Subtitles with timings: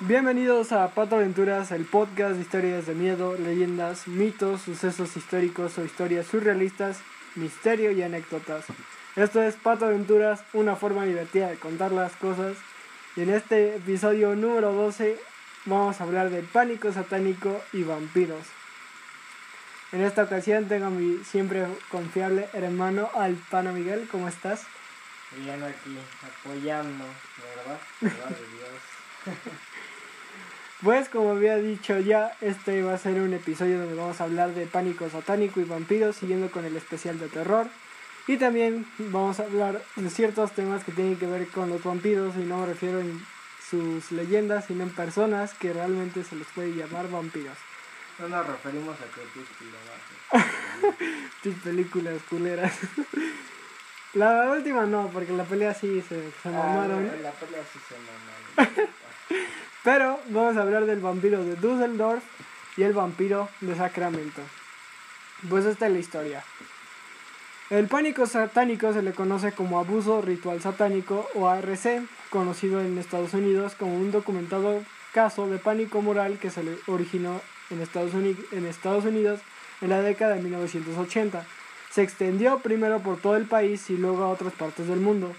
[0.00, 5.86] Bienvenidos a Pato Aventuras, el podcast de historias de miedo, leyendas, mitos, sucesos históricos o
[5.86, 7.00] historias surrealistas,
[7.34, 8.66] misterio y anécdotas.
[9.16, 12.58] Esto es Pato Aventuras, una forma divertida de contar las cosas.
[13.16, 15.18] Y en este episodio número 12
[15.64, 18.46] vamos a hablar del pánico satánico y vampiros.
[19.92, 24.66] En esta ocasión tengo a mi siempre confiable hermano Alpano Miguel, ¿cómo estás?
[25.38, 27.06] Bien aquí, apoyando,
[27.56, 27.80] ¿verdad?
[28.02, 29.56] ¿Verdad de Dios?
[30.86, 34.54] Pues como había dicho ya, este va a ser un episodio donde vamos a hablar
[34.54, 37.66] de pánico satánico y vampiros, siguiendo con el especial de terror.
[38.28, 42.36] Y también vamos a hablar de ciertos temas que tienen que ver con los vampiros,
[42.36, 43.20] y no me refiero en
[43.68, 47.58] sus leyendas, sino en personas que realmente se les puede llamar vampiros.
[48.20, 49.76] No nos referimos a Crepúsculo,
[51.42, 52.72] Tus películas culeras.
[54.14, 57.10] La última no, porque la pelea sí se, se Ah, mamaron.
[57.24, 58.88] la pelea sí se mamaron.
[59.86, 62.24] Pero vamos a hablar del vampiro de Düsseldorf
[62.76, 64.42] y el vampiro de Sacramento.
[65.48, 66.44] Pues esta es la historia.
[67.70, 73.32] El pánico satánico se le conoce como abuso ritual satánico o ARC, conocido en Estados
[73.32, 74.82] Unidos como un documentado
[75.14, 79.38] caso de pánico moral que se le originó Estados, en Estados Unidos
[79.80, 81.46] en la década de 1980.
[81.92, 85.32] Se extendió primero por todo el país y luego a otras partes del mundo,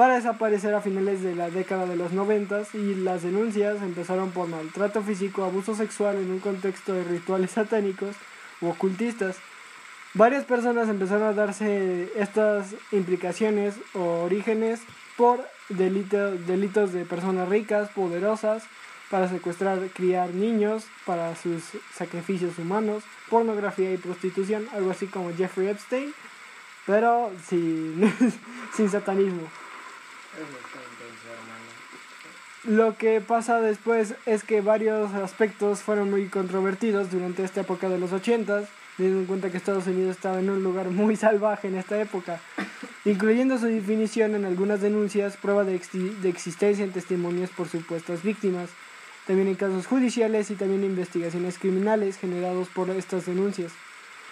[0.00, 4.48] para desaparecer a finales de la década de los 90 y las denuncias empezaron por
[4.48, 8.16] maltrato físico, abuso sexual en un contexto de rituales satánicos
[8.62, 9.36] u ocultistas.
[10.14, 14.80] Varias personas empezaron a darse estas implicaciones o orígenes
[15.18, 18.62] por delito- delitos de personas ricas, poderosas,
[19.10, 21.62] para secuestrar, criar niños, para sus
[21.92, 26.14] sacrificios humanos, pornografía y prostitución, algo así como Jeffrey Epstein,
[26.86, 28.00] pero sin,
[28.74, 29.42] sin satanismo.
[29.42, 29.58] Eso está intenso, hermano.
[32.64, 37.98] Lo que pasa después es que varios aspectos fueron muy controvertidos durante esta época de
[37.98, 41.76] los 80s, teniendo en cuenta que Estados Unidos estaba en un lugar muy salvaje en
[41.76, 42.38] esta época,
[43.06, 48.22] incluyendo su definición en algunas denuncias, prueba de, exi- de existencia en testimonios por supuestas
[48.22, 48.68] víctimas,
[49.26, 53.72] también en casos judiciales y también investigaciones criminales generados por estas denuncias.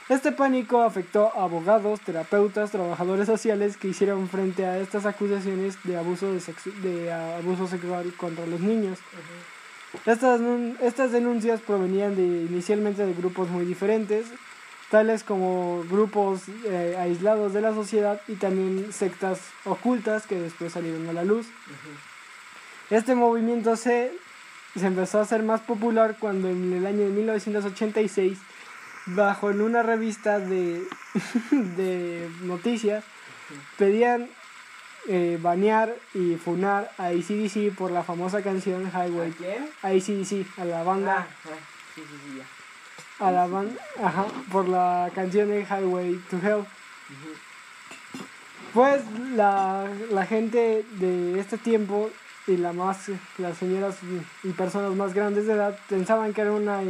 [0.09, 5.99] Este pánico afectó a abogados, terapeutas, trabajadores sociales que hicieron frente a estas acusaciones de
[5.99, 8.99] abuso, de sexu- de abuso sexual contra los niños.
[10.07, 14.27] Estas, nun- estas denuncias provenían de, inicialmente de grupos muy diferentes,
[14.91, 21.07] tales como grupos eh, aislados de la sociedad y también sectas ocultas que después salieron
[21.11, 21.47] a la luz.
[22.89, 24.11] Este movimiento se,
[24.75, 28.39] se empezó a hacer más popular cuando en el año de 1986,
[29.09, 30.83] bajo en una revista de,
[31.51, 33.05] de noticias,
[33.77, 34.29] pedían
[35.09, 39.31] eh, banear y funar a ACDC por la famosa canción Highway.
[39.31, 39.71] ¿A quién?
[39.83, 41.57] A ACDC, a la banda, Ah, ah,
[41.95, 43.27] sí, sí, sí, ya.
[43.27, 46.65] a la banda, ajá, por la canción de Highway to Hell.
[48.75, 49.03] Pues
[49.35, 52.11] la, la gente de este tiempo
[52.47, 53.97] y la más, las señoras
[54.45, 56.81] y personas más grandes de edad pensaban que era una,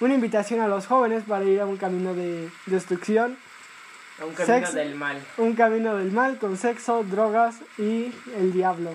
[0.00, 3.36] una invitación a los jóvenes para ir a un camino de destrucción,
[4.20, 5.18] A Un camino del mal.
[5.38, 8.92] un camino del mal con sexo, drogas y el diablo.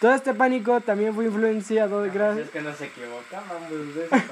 [0.00, 2.46] Todo este pánico también fue influenciado Ah, pues gracias...
[2.46, 4.10] Es que no se equivocaban, pues.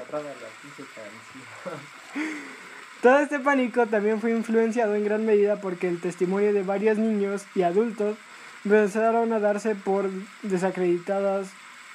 [3.01, 7.45] Todo este pánico también fue influenciado en gran medida porque el testimonio de varios niños
[7.55, 8.17] y adultos
[8.63, 10.09] empezaron a darse por
[10.43, 11.47] desacreditadas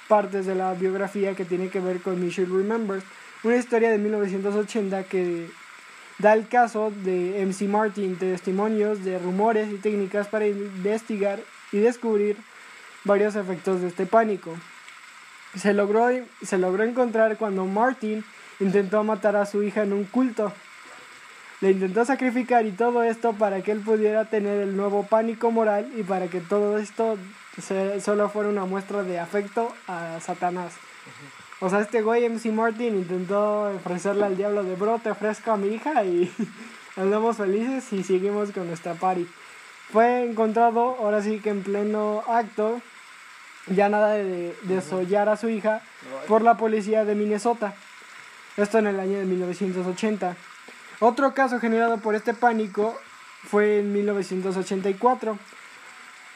[0.07, 3.03] partes de la biografía que tiene que ver con Michelle Remembers,
[3.47, 5.49] una historia de 1980 que
[6.19, 11.39] da el caso de MC Martin, testimonios de rumores y técnicas para investigar
[11.71, 12.37] y descubrir
[13.05, 14.53] varios efectos de este pánico.
[15.55, 16.09] Se logró,
[16.43, 18.25] se logró encontrar cuando Martin
[18.59, 20.51] intentó matar a su hija en un culto.
[21.61, 25.89] Le intentó sacrificar y todo esto para que él pudiera tener el nuevo pánico moral
[25.95, 27.17] y para que todo esto
[28.01, 30.73] solo fuera una muestra de afecto a Satanás.
[31.59, 35.57] O sea, este güey MC Martin intentó ofrecerle al diablo de bro, te ofrezco a
[35.57, 36.31] mi hija y
[36.95, 39.27] andamos felices y seguimos con nuestra party.
[39.91, 42.81] Fue encontrado, ahora sí que en pleno acto,
[43.67, 45.81] ya nada de desollar a su hija
[46.27, 47.73] por la policía de Minnesota.
[48.55, 50.35] Esto en el año de 1980.
[50.99, 52.99] Otro caso generado por este pánico
[53.49, 55.37] fue en 1984.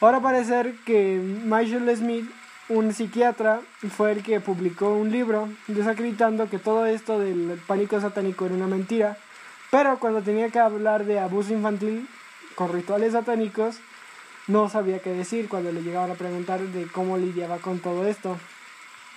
[0.00, 2.30] Ahora parece que Michael Smith,
[2.68, 3.60] un psiquiatra,
[3.96, 8.66] fue el que publicó un libro desacreditando que todo esto del pánico satánico era una
[8.66, 9.16] mentira.
[9.70, 12.08] Pero cuando tenía que hablar de abuso infantil
[12.54, 13.76] con rituales satánicos,
[14.48, 18.38] no sabía qué decir cuando le llegaban a preguntar de cómo lidiaba con todo esto.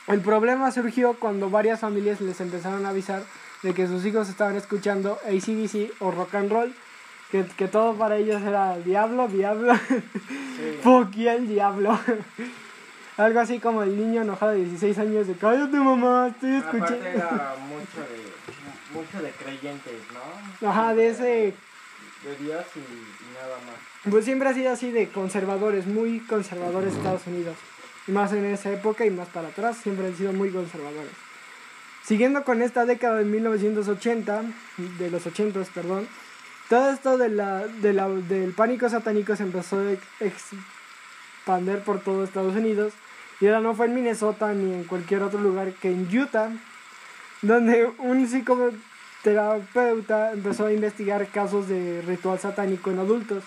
[0.08, 3.24] El problema surgió cuando varias familias les empezaron a avisar
[3.64, 6.76] de que sus hijos estaban escuchando ACDC o rock and roll,
[7.32, 9.74] que, que todo para ellos era diablo, diablo,
[11.14, 11.28] Sí.
[11.28, 12.00] el diablo.
[13.18, 17.06] Algo así como el niño enojado de 16 años de cállate mamá, estoy Aparte escuchando.
[17.08, 19.94] era mucho de, mucho de creyentes,
[20.62, 20.70] ¿no?
[20.70, 23.76] Ajá, de ese De Dios y, y nada más.
[24.12, 27.56] Pues siempre ha sido así de conservadores, muy conservadores Estados Unidos.
[28.08, 31.12] Y más en esa época y más para atrás, siempre han sido muy conservadores.
[32.04, 34.44] Siguiendo con esta década de 1980,
[35.00, 36.08] de los 80, perdón,
[36.70, 40.04] todo esto de la, de la- del pánico satánico se empezó a ex-
[41.40, 42.94] expander por todo Estados Unidos.
[43.42, 46.50] Y ahora no fue en Minnesota ni en cualquier otro lugar que en Utah,
[47.42, 48.26] donde un
[49.24, 53.44] psicoterapeuta empezó a investigar casos de ritual satánico en adultos.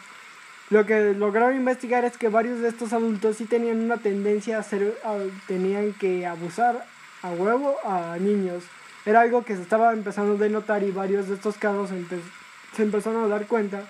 [0.70, 4.60] Lo que lograron investigar es que varios de estos adultos sí tenían una tendencia a
[4.60, 6.84] a- tenían que abusar
[7.22, 8.64] a huevo a niños.
[9.06, 12.20] Era algo que se estaba empezando a denotar y varios de estos casos empe-
[12.76, 13.84] se empezaron a dar cuenta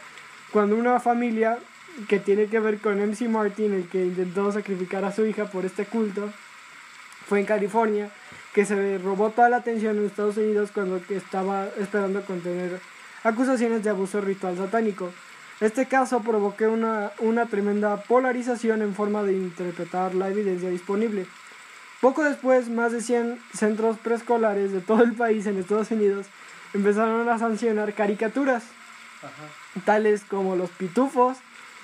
[0.53, 1.59] cuando una familia
[2.06, 5.65] que tiene que ver con MC Martin, el que intentó sacrificar a su hija por
[5.65, 6.31] este culto,
[7.27, 8.11] fue en California,
[8.55, 12.81] que se robó toda la atención en Estados Unidos cuando estaba esperando contener
[13.25, 15.12] acusaciones de abuso ritual satánico.
[15.61, 21.27] Este caso provocó una, una tremenda polarización en forma de interpretar la evidencia disponible.
[22.00, 26.27] Poco después, más de 100 centros preescolares de todo el país en Estados Unidos
[26.73, 28.62] empezaron a sancionar caricaturas,
[29.19, 29.83] Ajá.
[29.85, 31.39] tales como los pitufos,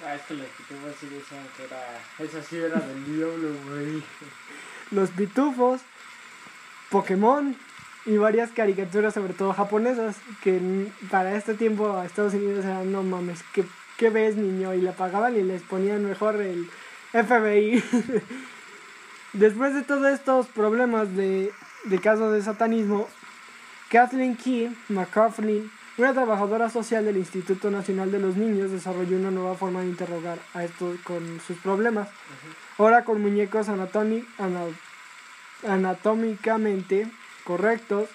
[0.07, 1.81] Ah, es que los pitufos sí decían que era.
[2.19, 4.03] Esa sí era del diablo, güey.
[4.91, 5.81] los pitufos,
[6.91, 7.57] Pokémon
[8.05, 13.03] y varias caricaturas, sobre todo japonesas, que para este tiempo a Estados Unidos eran, no
[13.03, 13.65] mames, ¿qué,
[13.97, 14.75] qué ves niño?
[14.75, 16.69] Y le pagaban y les ponían mejor el
[17.13, 17.83] FBI.
[19.33, 21.51] Después de todos estos problemas de,
[21.85, 23.09] de casos de satanismo,
[23.89, 29.55] Kathleen Key McCaffrey, una trabajadora social del Instituto Nacional de los Niños, desarrolló una nueva
[29.55, 32.09] forma de interrogar a estos con sus problemas.
[32.79, 34.67] Ahora con muñecos anatómi- ana-
[35.73, 37.07] anatómicamente
[37.45, 38.09] correctos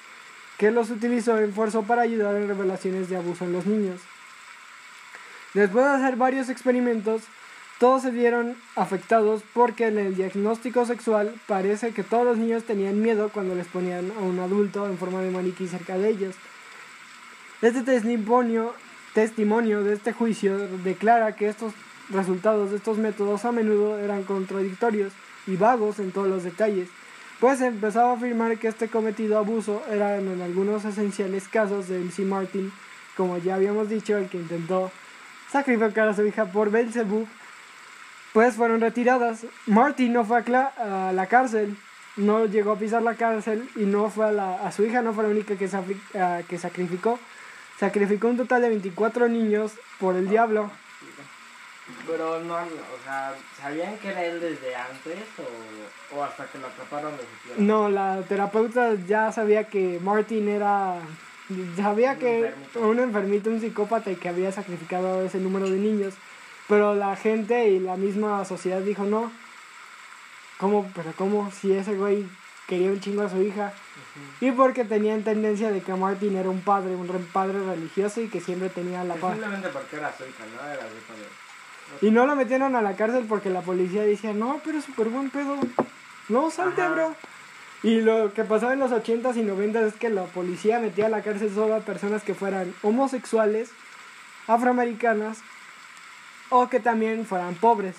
[0.57, 4.01] que los utilizó en esfuerzo para ayudar en revelaciones de abuso en los niños.
[5.53, 7.21] Después de hacer varios experimentos,
[7.79, 13.01] todos se vieron afectados porque en el diagnóstico sexual parece que todos los niños tenían
[13.01, 16.35] miedo cuando les ponían a un adulto en forma de maniquí cerca de ellos.
[17.61, 18.73] Este testimonio,
[19.13, 21.73] testimonio de este juicio declara que estos
[22.09, 25.11] resultados de estos métodos a menudo eran contradictorios
[25.45, 26.87] y vagos en todos los detalles,
[27.41, 32.19] pues empezaba a afirmar que este cometido abuso era en algunos esenciales casos de MC
[32.19, 32.71] Martin,
[33.17, 34.89] como ya habíamos dicho, el que intentó
[35.51, 37.27] sacrificar a su hija por Belzebub,
[38.31, 39.45] pues fueron retiradas.
[39.65, 41.75] Martin no fue a, la cárcel,
[42.15, 45.13] no llegó a pisar la cárcel y no fue a, la, a su hija, no
[45.13, 45.69] fue la única que,
[46.47, 47.19] que sacrificó.
[47.79, 50.69] Sacrificó un total de 24 niños por el diablo.
[52.05, 56.67] Pero no, o sea, ¿sabían que era él desde antes o, o hasta que lo
[56.67, 57.13] atraparon?
[57.57, 60.95] No, la terapeuta ya sabía que Martin era.
[61.75, 62.79] Sabía Un que enfermito.
[62.81, 66.13] un enfermito, un psicópata y que había sacrificado ese número de niños.
[66.67, 69.31] Pero la gente y la misma sociedad dijo: No,
[70.59, 70.87] ¿cómo?
[70.93, 71.49] Pero ¿cómo?
[71.51, 72.27] Si ese güey
[72.67, 73.73] quería un chingo a su hija.
[74.41, 78.27] Y porque tenían tendencia de que Martin era un padre, un re- padre religioso y
[78.27, 79.33] que siempre tenía la paz.
[79.33, 80.67] Simplemente porque era su hija, ¿no?
[80.67, 81.27] Era su padre.
[82.01, 85.07] Y no lo metieron a la cárcel porque la policía decía, no, pero es súper
[85.09, 85.57] buen pedo.
[86.27, 86.91] No, salte, Ajá.
[86.93, 87.15] bro.
[87.81, 91.09] Y lo que pasaba en los 80s y 90s es que la policía metía a
[91.09, 93.71] la cárcel solo a personas que fueran homosexuales,
[94.47, 95.39] afroamericanas
[96.49, 97.95] o que también fueran pobres.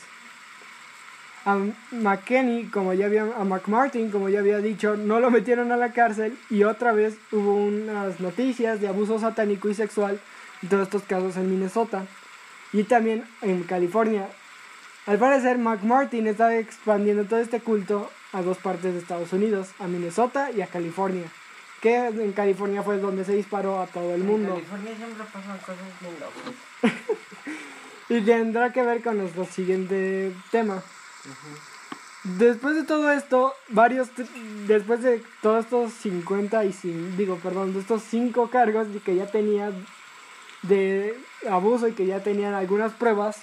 [1.44, 1.58] A
[1.92, 5.92] McKenney, como ya había, a McMartin, como ya había dicho, no lo metieron a la
[5.92, 10.20] cárcel y otra vez hubo unas noticias de abuso satánico y sexual
[10.62, 12.04] en todos estos casos en Minnesota
[12.72, 14.28] y también en California.
[15.06, 19.86] Al parecer, McMartin está expandiendo todo este culto a dos partes de Estados Unidos, a
[19.86, 21.24] Minnesota y a California,
[21.80, 24.54] que en California fue donde se disparó a todo el En mundo.
[24.54, 26.94] California siempre pasan cosas bien locas.
[28.10, 30.82] Y tendrá que ver con nuestro siguiente tema.
[32.24, 34.08] Después de todo esto, varios,
[34.66, 39.26] después de todos estos 50 y cin- digo, perdón, de estos 5 cargos que ya
[39.26, 39.72] tenía
[40.62, 43.38] de abuso y que ya tenían algunas pruebas,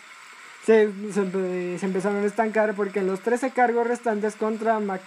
[0.64, 1.22] se, se
[1.86, 5.02] empezaron a estancar porque en los 13 cargos restantes contra Mac,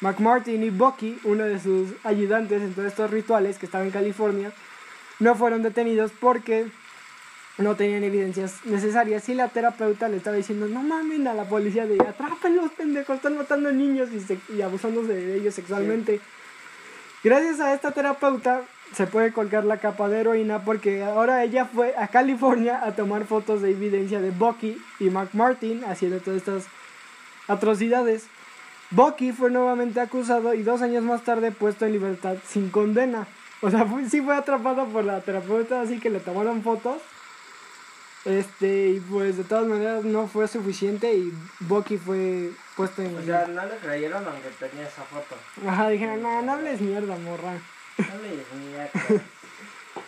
[0.00, 4.50] McMartin y Bucky, uno de sus ayudantes en todos estos rituales que estaba en California,
[5.18, 6.70] no fueron detenidos porque
[7.60, 11.86] no tenían evidencias necesarias y la terapeuta le estaba diciendo, no mames a la policía
[11.86, 16.20] de atrápenlos, pendejos, están matando niños y, y abusándose de ellos sexualmente.
[17.22, 18.62] Gracias a esta terapeuta
[18.94, 23.24] se puede colgar la capa de heroína porque ahora ella fue a California a tomar
[23.26, 26.64] fotos de evidencia de Bucky y Mark Martin haciendo todas estas
[27.46, 28.26] atrocidades.
[28.90, 33.28] Bucky fue nuevamente acusado y dos años más tarde puesto en libertad sin condena.
[33.60, 37.00] O sea, sí fue atrapado por la terapeuta, así que le tomaron fotos.
[38.24, 43.16] Este, y pues de todas maneras no fue suficiente y Bucky fue puesto en...
[43.16, 45.36] O sea, no le creyeron aunque tenía esa foto.
[45.66, 47.54] Ajá, dijeron, no, no hables mierda, morra.
[47.96, 49.24] No hables mierda.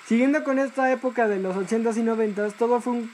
[0.06, 3.10] Siguiendo con esta época de los 80s y 90s, todo fue un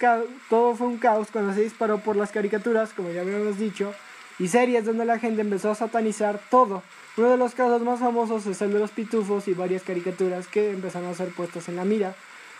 [0.50, 3.94] todo fue un caos cuando se disparó por las caricaturas, como ya habíamos dicho,
[4.38, 6.82] y series donde la gente empezó a satanizar todo.
[7.16, 10.70] Uno de los casos más famosos es el de los pitufos y varias caricaturas que
[10.70, 12.14] empezaron a ser puestas en la mira,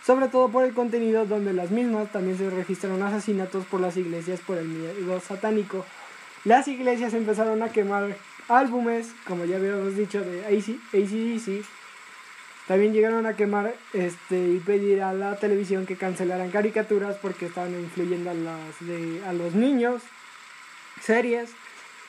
[0.09, 4.39] sobre todo por el contenido donde las mismas también se registraron asesinatos por las iglesias
[4.39, 5.85] por el miedo satánico.
[6.45, 11.63] Las iglesias empezaron a quemar álbumes, como ya habíamos dicho, de ACDC.
[12.67, 17.79] También llegaron a quemar este, y pedir a la televisión que cancelaran caricaturas porque estaban
[17.79, 20.01] influyendo a, a los niños,
[21.03, 21.51] series.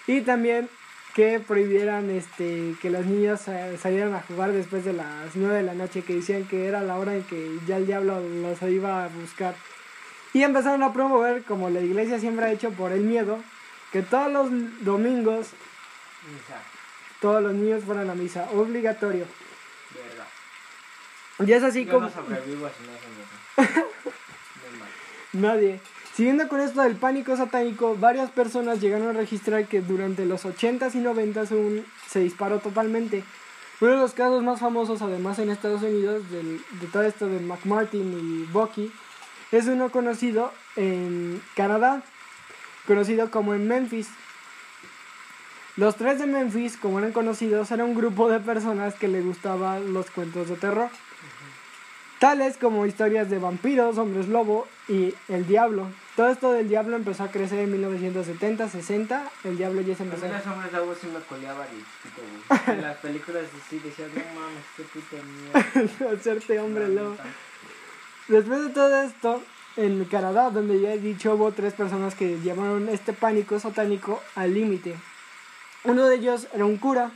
[0.07, 0.71] Y también
[1.15, 3.41] que prohibieran este que los niños
[3.81, 6.97] salieran a jugar después de las 9 de la noche que decían que era la
[6.97, 9.55] hora en que ya el diablo los iba a buscar.
[10.33, 13.41] Y empezaron a promover como la iglesia siempre ha hecho por el miedo
[13.93, 15.49] que todos los domingos
[17.21, 19.27] todos los niños fueran a misa obligatorio.
[21.41, 22.11] Y es así como
[25.33, 25.81] nadie
[26.21, 30.95] Siguiendo con esto del pánico satánico, varias personas llegaron a registrar que durante los 80s
[30.95, 33.25] y 90s se disparó totalmente.
[33.81, 38.13] Uno de los casos más famosos, además en Estados Unidos, de todo esto de McMartin
[38.13, 38.93] y Bucky,
[39.51, 42.03] es uno conocido en Canadá,
[42.87, 44.11] conocido como en Memphis.
[45.79, 49.95] Los tres de Memphis, como eran conocidos, era un grupo de personas que le gustaban
[49.95, 50.91] los cuentos de terror
[52.21, 55.91] tales como historias de vampiros, hombres lobo y el diablo.
[56.17, 60.29] Todo esto del diablo empezó a crecer en 1970, 60, el diablo ya se empezó
[60.29, 64.83] los hombres lobo sí me coleaban y En las películas sí decían, no mames, qué
[64.83, 66.13] puta mierda.
[66.13, 67.17] Hacerte hombre lobo.
[68.29, 69.43] Después de todo esto,
[69.77, 74.53] en Canadá, donde ya he dicho, hubo tres personas que llevaron este pánico satánico al
[74.53, 74.95] límite.
[75.85, 77.13] Uno de ellos era un cura,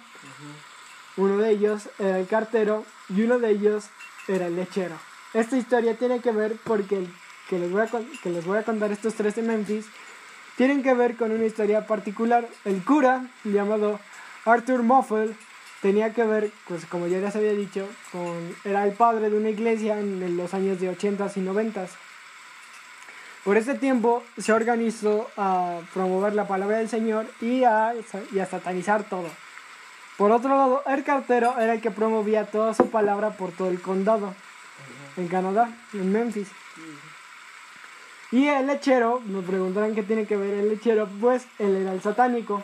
[1.19, 3.91] uno de ellos era el cartero y uno de ellos
[4.29, 4.97] era el lechero.
[5.33, 7.09] Esta historia tiene que ver porque el
[7.49, 7.89] que les voy a,
[8.23, 9.87] que les voy a contar estos tres de Memphis
[10.57, 12.49] tienen que ver con una historia particular.
[12.65, 14.01] El cura, llamado
[14.45, 15.37] Arthur Moffel,
[15.83, 19.51] tenía que ver, pues como ya les había dicho, con, era el padre de una
[19.51, 21.87] iglesia en los años de 80 y 90
[23.45, 27.95] Por este tiempo se organizó a promover la palabra del Señor y a,
[28.33, 29.29] y a satanizar todo.
[30.17, 33.81] Por otro lado, el cartero era el que promovía toda su palabra por todo el
[33.81, 34.33] condado,
[35.17, 36.49] en Canadá, en Memphis.
[38.31, 42.01] Y el lechero, me preguntarán qué tiene que ver el lechero, pues él era el
[42.01, 42.63] satánico.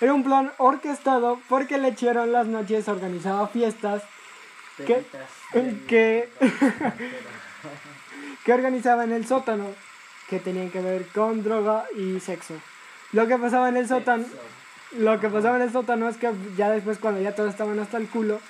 [0.00, 4.02] Era un plan orquestado porque el lechero en las noches organizaba fiestas
[4.76, 5.04] que,
[5.88, 6.28] que,
[8.44, 9.66] que organizaba en el sótano,
[10.28, 12.54] que tenían que ver con droga y sexo.
[13.12, 14.24] Lo que pasaba en el sótano
[14.98, 17.98] lo que pasaba en el sótano es que ya después, cuando ya todos estaban hasta
[17.98, 18.40] el culo,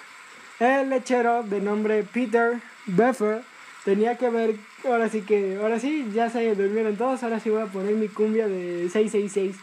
[0.61, 3.43] el lechero de nombre Peter Buffer
[3.85, 7.63] tenía que ver, ahora sí que, ahora sí, ya se durmieron todos, ahora sí voy
[7.63, 9.57] a poner mi cumbia de 666.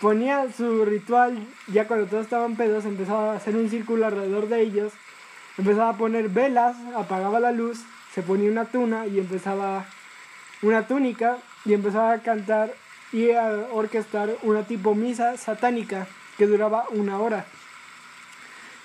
[0.00, 1.38] Ponía su ritual,
[1.68, 4.92] ya cuando todos estaban pedos, empezaba a hacer un círculo alrededor de ellos,
[5.56, 7.80] empezaba a poner velas, apagaba la luz,
[8.12, 9.86] se ponía una tuna y empezaba
[10.62, 12.72] una túnica y empezaba a cantar
[13.12, 17.44] y a orquestar una tipo misa satánica que duraba una hora.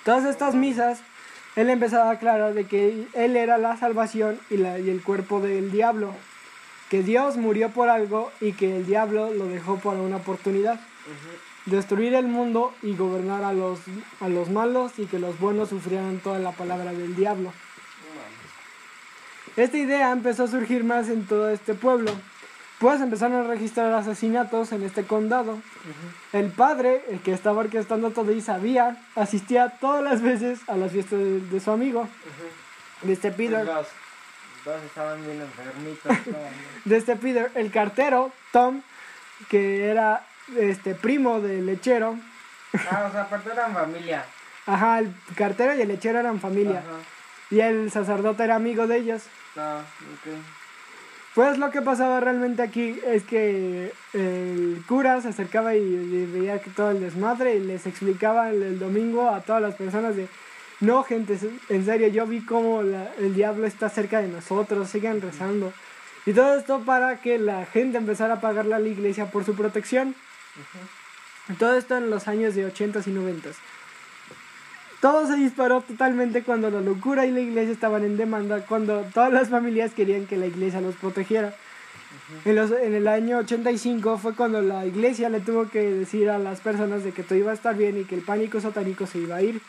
[0.04, 1.00] Todas estas misas,
[1.56, 5.40] él empezaba a aclarar de que él era la salvación y, la, y el cuerpo
[5.40, 6.14] del diablo,
[6.90, 10.80] que Dios murió por algo y que el diablo lo dejó por una oportunidad.
[11.66, 13.80] Destruir el mundo y gobernar a los,
[14.20, 17.52] a los malos y que los buenos sufrieran toda la palabra del diablo.
[19.56, 22.12] Esta idea empezó a surgir más en todo este pueblo
[22.84, 25.58] pues empezaron a registrar asesinatos en este condado.
[26.34, 30.92] El padre, el que estaba orquestando todo y sabía, asistía todas las veces a las
[30.92, 32.06] fiestas de, su amigo,
[33.00, 33.64] de este Peter.
[33.64, 33.86] Los
[34.66, 36.12] dos estaban bien enfermitos.
[36.84, 38.82] de este Peter, el cartero, Tom,
[39.48, 42.18] que era este primo del lechero.
[42.90, 44.26] Ah, o sea, aparte eran familia.
[44.66, 46.82] Ajá, el cartero y el lechero eran familia.
[47.50, 49.22] Y el sacerdote era amigo de ellos.
[49.56, 49.80] Ah,
[50.18, 50.63] ok.
[51.34, 56.70] Pues lo que pasaba realmente aquí es que el cura se acercaba y, veía que
[56.70, 60.28] todo el desmadre y les explicaba el, domingo a todas las personas de,
[60.80, 61.36] no gente,
[61.70, 65.72] en serio, yo vi cómo el diablo está cerca de nosotros, sigan rezando.
[66.24, 69.56] Y todo esto para que la gente empezara a pagarle a la iglesia por su
[69.56, 70.14] protección.
[71.58, 73.50] Todo esto en los años de 80 y 90
[75.04, 79.30] todo se disparó totalmente cuando la locura y la iglesia estaban en demanda, cuando todas
[79.30, 81.54] las familias querían que la iglesia los protegiera.
[82.46, 86.38] En, los, en, el año 85 fue cuando la iglesia le tuvo que decir a
[86.38, 89.18] las personas de que todo iba a estar bien y que el pánico satánico se
[89.18, 89.60] iba a ir.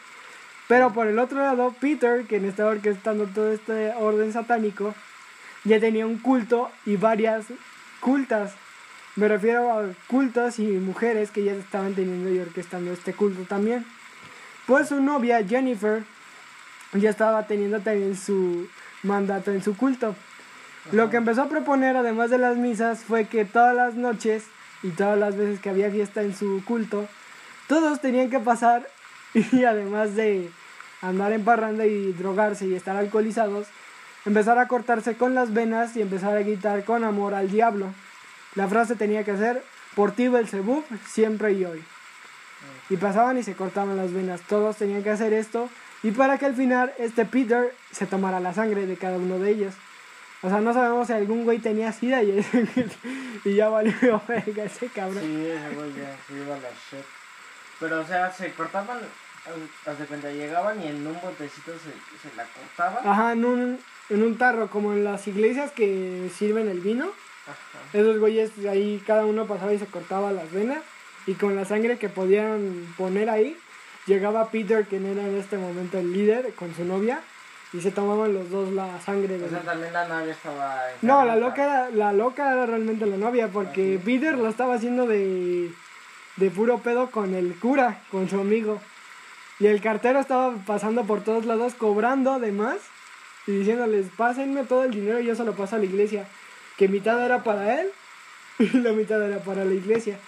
[0.69, 4.95] Pero por el otro lado, Peter, quien estaba orquestando todo este orden satánico,
[5.65, 7.47] ya tenía un culto y varias
[7.99, 8.53] cultas.
[9.17, 13.85] Me refiero a cultos y mujeres que ya estaban teniendo y orquestando este culto también.
[14.65, 16.03] Pues su novia Jennifer
[16.93, 18.67] ya estaba teniendo también su
[19.03, 20.15] mandato en su culto.
[20.91, 24.45] Lo que empezó a proponer, además de las misas, fue que todas las noches
[24.81, 27.07] y todas las veces que había fiesta en su culto,
[27.67, 28.87] todos tenían que pasar
[29.33, 30.49] y además de
[31.01, 33.67] andar en parranda y drogarse y estar alcoholizados,
[34.25, 37.93] empezar a cortarse con las venas y empezar a gritar con amor al diablo.
[38.55, 39.61] La frase tenía que ser,
[39.95, 41.85] por ti Belzebub, siempre y hoy
[42.89, 44.41] y pasaban y se cortaban las venas.
[44.41, 45.69] Todos tenían que hacer esto
[46.03, 49.51] y para que al final este Peter se tomara la sangre de cada uno de
[49.51, 49.73] ellos.
[50.41, 52.45] O sea, no sabemos si algún güey tenía sida y,
[53.45, 55.23] y ya valió verga ese cabrón.
[55.23, 57.05] Sí, ese güey ya se iba a la shit.
[57.79, 58.99] Pero, o sea, se cortaban,
[59.85, 63.07] hasta cuando llegaban y en un botecito se, se la cortaban.
[63.07, 63.79] Ajá, en un,
[64.09, 67.05] en un tarro, como en las iglesias que sirven el vino.
[67.47, 67.79] Ajá.
[67.93, 70.83] Esos güeyes ahí cada uno pasaba y se cortaba las venas
[71.27, 73.57] y con la sangre que podían poner ahí,
[74.05, 77.21] llegaba Peter, quien era en este momento el líder, con su novia,
[77.73, 79.37] y se tomaban los dos la sangre.
[79.37, 80.81] De o sea, también la novia estaba...
[81.01, 85.07] No, la loca, era, la loca era realmente la novia, porque Peter lo estaba haciendo
[85.07, 85.71] de,
[86.37, 88.79] de puro pedo con el cura, con su amigo.
[89.59, 92.77] Y el cartero estaba pasando por todos lados, cobrando además,
[93.47, 96.27] y diciéndoles, pásenme todo el dinero y yo se lo paso a la iglesia.
[96.77, 97.89] Que mitad era para él
[98.59, 100.19] y la mitad era para la iglesia.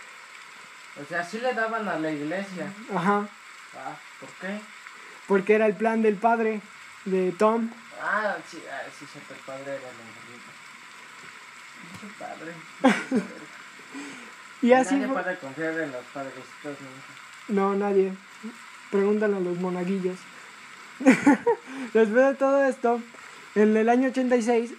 [1.02, 2.74] O sea, sí le daban a la iglesia.
[2.94, 3.28] Ajá.
[3.76, 4.60] Ah, ¿por qué?
[5.28, 6.62] Porque era el plan del padre,
[7.06, 7.70] de Tom.
[8.02, 9.90] Ah, sí, ah, sí, el padre era
[12.04, 12.54] el padre.
[14.62, 16.78] y así nadie puede confiar en los padrecitos
[17.48, 18.14] No, nadie.
[18.92, 20.18] Pregúntale a los monaguillos.
[21.94, 23.02] Después de todo esto,
[23.56, 24.74] en el año 86,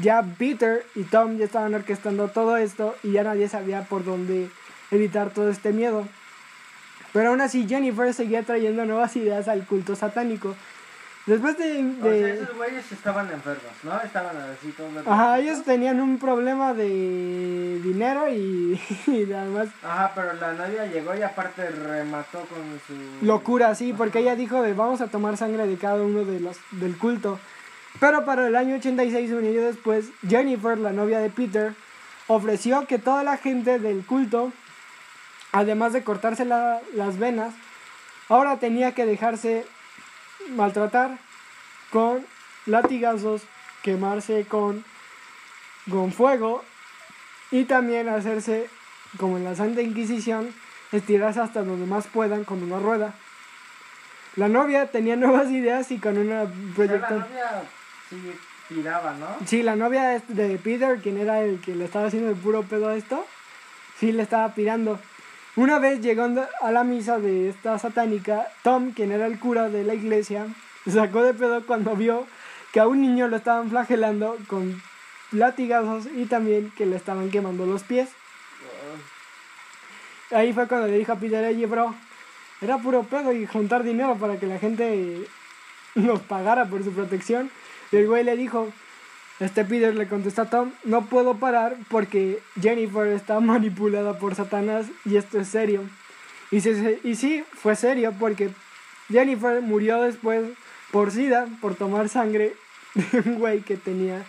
[0.00, 4.50] ya Peter y Tom ya estaban orquestando todo esto y ya nadie sabía por dónde
[4.90, 6.06] evitar todo este miedo.
[7.12, 10.54] Pero aún así Jennifer seguía trayendo nuevas ideas al culto satánico.
[11.26, 11.84] Después de...
[12.00, 14.00] O sea, esos güeyes estaban enfermos, ¿no?
[14.00, 19.68] Estaban así todos Ajá, ellos tenían un problema de dinero y, y además...
[19.82, 23.24] Ajá, pero la novia llegó y aparte remató con su...
[23.24, 26.56] Locura, sí, porque ella dijo de vamos a tomar sangre de cada uno de los
[26.72, 27.38] del culto.
[27.98, 31.74] Pero para el año 86, un año después, Jennifer, la novia de Peter,
[32.28, 34.52] ofreció que toda la gente del culto
[35.52, 37.54] además de cortarse las venas,
[38.28, 39.66] ahora tenía que dejarse
[40.50, 41.18] maltratar
[41.90, 42.24] con
[42.66, 43.42] latigazos,
[43.82, 44.84] quemarse con,
[45.90, 46.64] con fuego
[47.50, 48.68] y también hacerse,
[49.18, 50.54] como en la Santa Inquisición,
[50.92, 53.14] estirarse hasta donde más puedan con una rueda.
[54.36, 56.44] La novia tenía nuevas ideas y con una
[56.76, 57.18] proyección.
[57.20, 57.62] la novia
[58.08, 58.32] sí
[58.68, 59.26] tiraba, ¿no?
[59.46, 62.88] Sí, la novia de Peter, quien era el que le estaba haciendo el puro pedo
[62.88, 63.26] a esto,
[63.98, 65.00] sí le estaba pirando.
[65.56, 69.82] Una vez llegando a la misa de esta satánica, Tom, quien era el cura de
[69.82, 70.46] la iglesia,
[70.86, 72.26] sacó de pedo cuando vio
[72.72, 74.80] que a un niño lo estaban flagelando con
[75.32, 78.10] latigazos y también que le estaban quemando los pies.
[80.30, 81.96] Ahí fue cuando le dijo a Peter, oye, bro,
[82.60, 85.26] era puro pedo y juntar dinero para que la gente
[85.96, 87.50] nos pagara por su protección.
[87.90, 88.72] Y el güey le dijo,
[89.40, 94.86] este Peter le contesta a Tom, no puedo parar porque Jennifer está manipulada por Satanás
[95.04, 95.82] y esto es serio.
[96.50, 98.50] Y, y sí, fue serio porque
[99.08, 100.44] Jennifer murió después
[100.90, 102.54] por SIDA, por tomar sangre
[102.94, 104.24] de un güey que tenía...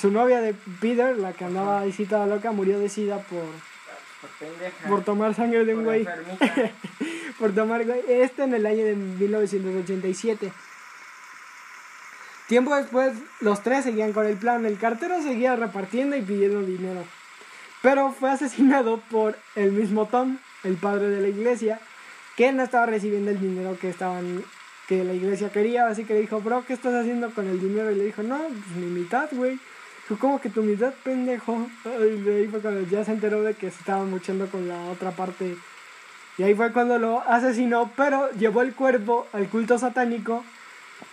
[0.00, 3.42] Su novia de Peter, la que andaba ahí toda loca, murió de SIDA por...
[4.88, 6.06] Por, tomar sangre de un güey.
[7.38, 8.00] por tomar güey.
[8.06, 10.52] Este en el año de 1987.
[12.50, 14.66] Tiempo después, los tres seguían con el plan.
[14.66, 17.04] El cartero seguía repartiendo y pidiendo dinero.
[17.80, 21.78] Pero fue asesinado por el mismo Tom, el padre de la iglesia,
[22.36, 24.42] que no estaba recibiendo el dinero que estaban
[24.88, 27.92] que la iglesia quería, así que le dijo, bro, ¿qué estás haciendo con el dinero?
[27.92, 29.60] Y le dijo, no, pues mi mitad, güey.
[30.18, 31.68] ¿cómo que tu mitad, pendejo?
[31.84, 35.12] Y ahí fue cuando ya se enteró de que se estaban luchando con la otra
[35.12, 35.56] parte.
[36.36, 40.44] Y ahí fue cuando lo asesinó, pero llevó el cuerpo al culto satánico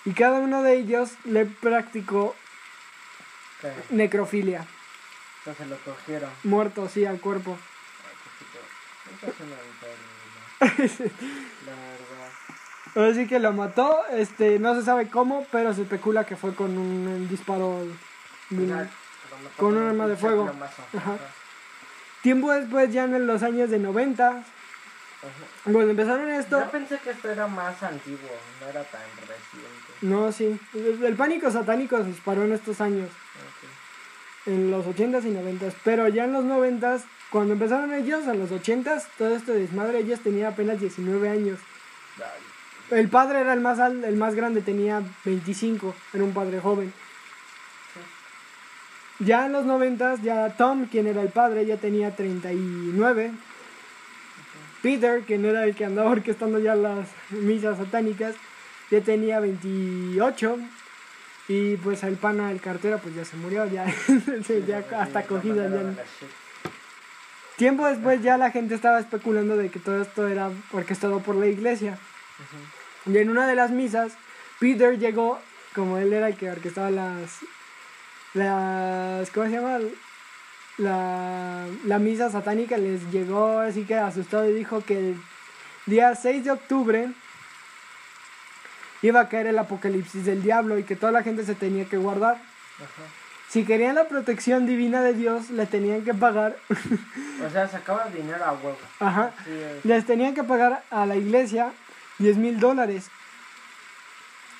[0.07, 2.33] y cada uno de ellos le practicó
[3.59, 3.73] ¿Qué?
[3.89, 4.65] necrofilia.
[5.39, 6.29] Entonces lo cogieron.
[6.45, 7.57] Muerto, sí, al cuerpo.
[10.61, 11.09] Ay, es una
[11.65, 11.75] La
[12.95, 13.11] verdad.
[13.11, 16.77] Así que lo mató, este, no se sabe cómo, pero se especula que fue con
[16.77, 17.85] un disparo
[18.49, 18.89] mató
[19.57, 20.49] Con un arma de fuego.
[20.95, 21.17] Ajá.
[22.21, 24.41] Tiempo después, ya en los años de 90,
[25.19, 25.71] Ajá.
[25.71, 28.29] cuando empezaron esto, Yo pensé que esto era más antiguo,
[28.61, 29.93] no era tan reciente.
[30.01, 33.09] no, sí, el pánico satánico se disparó en estos años,
[34.45, 38.51] en los 80s y 90s, pero ya en los 90s, cuando empezaron ellos, en los
[38.51, 41.59] 80s, todo este desmadre, ellos tenían apenas 19 años.
[42.17, 46.61] Ay, El padre era el más, al- el más grande, tenía 25, era un padre
[46.61, 46.93] joven.
[49.19, 53.31] Ya en los 90 ya Tom, quien era el padre, ya tenía 39.
[54.81, 58.35] Peter, quien era el que andaba orquestando ya las misas satánicas,
[58.91, 60.57] ya tenía 28.
[61.49, 63.85] Y pues el pana, el cartero, pues ya se murió, ya,
[64.67, 66.03] ya hasta mandaron Ya.
[67.55, 71.47] Tiempo después ya la gente estaba especulando de que todo esto era orquestado por la
[71.47, 71.97] iglesia.
[73.05, 74.13] Y en una de las misas,
[74.59, 75.39] Peter llegó,
[75.73, 77.39] como él era el que orquestaba las.
[78.33, 79.79] las ¿Cómo se llama?
[80.77, 85.21] La, la misa satánica, les llegó así que asustado y dijo que el
[85.87, 87.09] día 6 de octubre
[89.01, 91.97] iba a caer el apocalipsis del diablo y que toda la gente se tenía que
[91.97, 92.35] guardar.
[92.77, 93.03] Ajá.
[93.49, 96.57] Si querían la protección divina de Dios, le tenían que pagar.
[97.45, 98.77] O sea, sacaba dinero a huevo.
[98.99, 99.31] Ajá.
[99.45, 99.51] Sí,
[99.83, 101.71] Les tenían que pagar a la iglesia
[102.17, 103.09] 10 mil dólares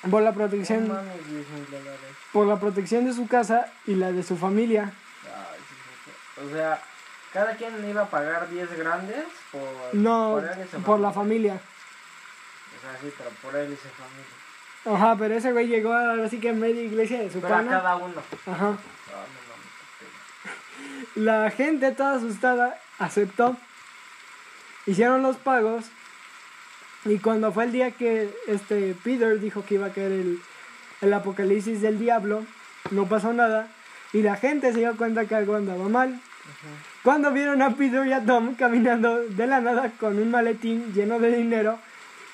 [0.08, 0.86] por la protección.
[0.86, 2.00] No mames, 10 mil dólares.
[2.32, 4.92] por la protección de su casa y la de su familia.
[6.44, 6.80] O sea,
[7.32, 11.00] cada quien le iba a pagar 10 grandes por, No, por él y su por
[11.00, 11.54] la familia.
[11.54, 14.24] O sea, sí, pero por él y su familia.
[14.84, 17.58] Ajá, pero ese güey llegó a sí que en media iglesia de su Pero a
[17.58, 17.70] pana.
[17.70, 18.22] cada uno.
[18.46, 18.76] Ajá.
[21.16, 21.22] No.
[21.22, 23.56] La gente toda asustada aceptó.
[24.86, 25.86] Hicieron los pagos.
[27.04, 30.42] Y cuando fue el día que este Peter dijo que iba a caer el,
[31.00, 32.44] el apocalipsis del diablo,
[32.90, 33.68] no pasó nada.
[34.12, 36.20] Y la gente se dio cuenta que algo andaba mal.
[37.02, 41.18] Cuando vieron a Peter y a Tom caminando de la nada con un maletín lleno
[41.18, 41.78] de dinero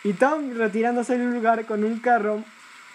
[0.02, 2.42] y Tom retirándose del lugar con un carro,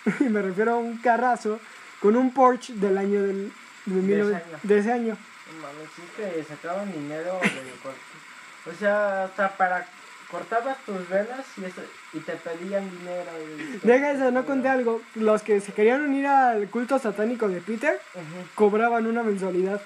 [0.19, 1.60] y me refiero a un carrazo,
[2.01, 3.51] con un Porsche del año del,
[3.86, 4.58] de, ese año.
[4.63, 5.17] de ese año.
[5.62, 9.86] Mames, sí que sacaban dinero de O sea, hasta para
[10.29, 11.82] cortabas tus venas y, eso,
[12.13, 13.32] y te pedían dinero.
[13.84, 15.01] y- Deja eso, no conté algo.
[15.15, 17.99] Los que se querían unir al culto satánico de Peter
[18.55, 19.82] cobraban una mensualidad.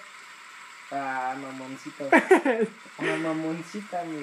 [0.95, 2.07] Ah, mamoncito.
[2.99, 4.21] Una mamoncita, mi.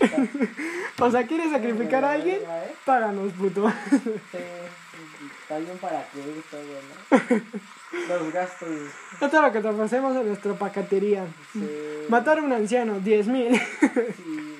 [0.99, 2.39] O sea, ¿quieres sacrificar a alguien?
[2.43, 2.75] ¿Eh?
[2.85, 3.69] Páganos, puto.
[3.91, 4.39] Sí,
[5.49, 6.63] también para que todo,
[7.11, 8.09] ¿no?
[8.09, 8.69] Los gastos.
[9.21, 11.27] Esto es lo que te ofrecemos en nuestra pacatería.
[11.53, 11.69] Sí.
[12.09, 13.61] Matar a un anciano, 10 mil.
[14.17, 14.57] Sí.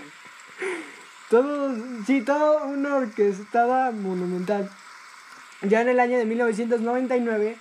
[1.29, 1.73] Todo,
[2.09, 4.69] sí, todo una orquestada monumental.
[5.63, 7.57] Ya en el año de 1999,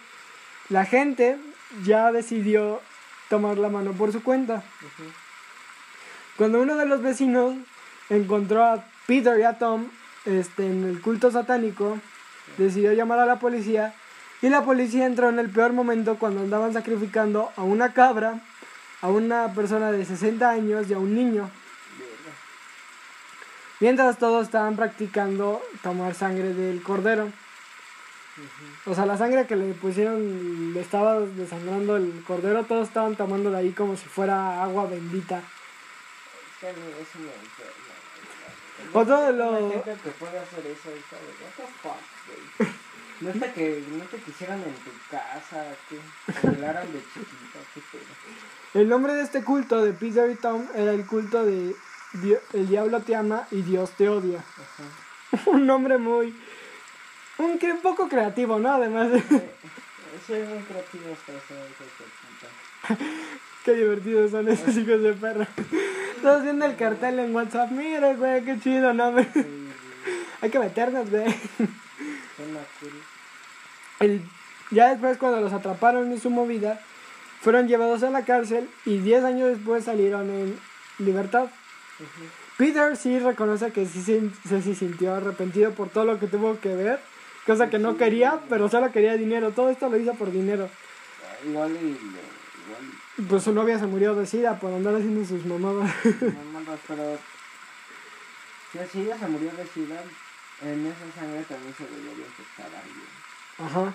[0.70, 1.38] la gente
[1.84, 2.82] ya decidió
[3.30, 4.63] tomar la mano por su cuenta.
[6.38, 7.56] Cuando uno de los vecinos
[8.10, 9.88] encontró a Peter y a Tom
[10.26, 11.98] este, en el culto satánico,
[12.58, 13.94] decidió llamar a la policía
[14.42, 18.42] y la policía entró en el peor momento cuando andaban sacrificando a una cabra,
[19.02, 21.50] a una persona de 60 años y a un niño.
[23.82, 27.30] Mientras todos estaban practicando tomar sangre del cordero.
[28.86, 33.52] O sea, la sangre que le pusieron, le estaba desangrando el cordero, todos estaban tomando
[33.52, 35.38] de ahí como si fuera agua bendita.
[35.39, 37.95] Es que a mí eso me enferma.
[38.93, 39.69] O todo Hay lo...
[39.84, 41.36] gente que puede hacer eso, ¿sabes?
[41.41, 41.99] What the fuck,
[42.58, 42.71] güey.
[43.21, 45.99] No es que no te quisieran en tu casa, que
[46.32, 48.82] te violaran de chiquita, qué pedo.
[48.82, 51.75] El nombre de este culto de Peter y Tom era el culto de
[52.13, 54.39] Dio- El diablo te ama y Dios te odia.
[54.39, 55.41] Ajá.
[55.52, 56.34] Un nombre muy...
[57.39, 58.73] Un, que un poco creativo, ¿no?
[58.73, 59.17] Además de...
[59.17, 61.34] Es muy creativo hasta
[62.93, 63.04] puta.
[63.65, 65.47] Qué divertidos son esos hijos de perra.
[66.21, 67.71] Todos viendo el cartel en WhatsApp.
[67.71, 69.13] Mira, güey, qué chido, ¿no?
[70.41, 71.25] Hay que meternos, güey.
[73.99, 74.21] El-
[74.71, 76.80] ya después cuando los atraparon en su movida,
[77.41, 80.60] fueron llevados a la cárcel y 10 años después salieron en
[80.99, 81.47] libertad.
[82.58, 86.60] Peter sí reconoce que sí, se- se sí sintió arrepentido por todo lo que tuvo
[86.60, 86.99] que ver,
[87.50, 89.52] cosa que no quería, pero solo quería dinero.
[89.52, 90.70] Todo esto lo hizo por dinero.
[91.48, 95.90] Igual y, igual Pues su novia se murió de sida por andar haciendo sus mamadas.
[96.54, 97.18] Mamadas, pero.
[98.92, 100.00] Si ella se murió de sida,
[100.62, 103.08] en esa sangre también se debería infectar a alguien.
[103.58, 103.94] Ajá.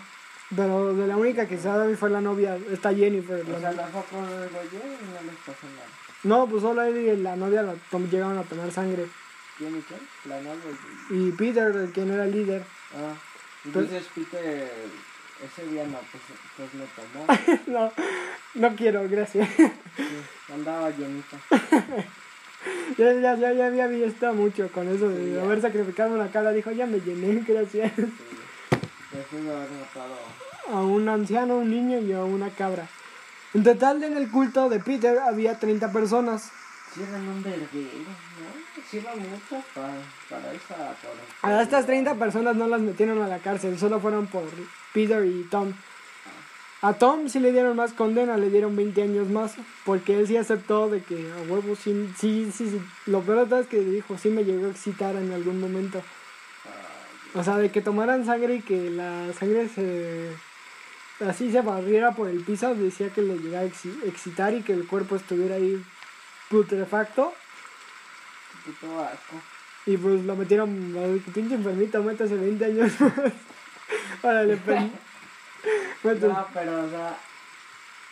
[0.56, 3.48] Pero de la única que sabe fue la novia, esta Jennifer.
[3.48, 5.86] la O sea, no- les pasó nada.
[6.24, 7.74] No, pues solo él y la novia la
[8.10, 9.06] llegaron a tomar sangre.
[9.58, 10.00] ¿Quién y quién?
[10.24, 10.70] La novia
[11.10, 11.30] y...
[11.32, 12.64] Peter, el no era el líder,
[12.96, 13.14] Ah,
[13.64, 14.70] entonces Peter
[15.42, 16.22] ese día no, pues,
[16.56, 17.60] pues no tomó.
[17.66, 17.92] no,
[18.54, 19.48] no quiero, gracias.
[19.56, 21.38] Sí, andaba llenita.
[22.98, 26.52] ya, ya, ya, ya había visto mucho con eso de Sí, haber sacrificado una cara.
[26.52, 27.92] Dijo, ya me llené, gracias.
[27.96, 28.04] Sí.
[29.12, 30.16] Después de haber matado.
[30.72, 32.88] A un anciano, un niño y a una cabra.
[33.52, 36.50] En total, en el culto de Peter había 30 personas.
[36.94, 39.14] Sí, eran un verguero, ¿no?
[39.18, 39.94] Muchas para,
[40.30, 40.96] para esa.
[41.42, 44.44] A estas 30 personas no las metieron a la cárcel, solo fueron por
[44.92, 45.72] Peter y Tom.
[46.82, 49.54] A Tom sí le dieron más condena, le dieron 20 años más,
[49.84, 52.80] porque él sí aceptó de que a huevo sí, sí, sí, sí.
[53.06, 56.02] Lo peor de todo es que dijo, sí me llegó a excitar en algún momento.
[57.34, 60.30] O sea, de que tomaran sangre y que la sangre se...
[61.26, 64.72] Así se barriera por el piso, decía que le llegaba a exci- excitar y que
[64.72, 65.82] el cuerpo estuviera ahí
[66.54, 67.34] putrefacto.
[68.64, 69.40] Puto asco.
[69.86, 70.68] Y pues lo metieron,
[71.34, 73.12] pinche enfermito, métase 20 años más.
[74.22, 74.92] Órale, pen.
[76.02, 76.28] Métase.
[76.28, 77.18] No, pero, o sea,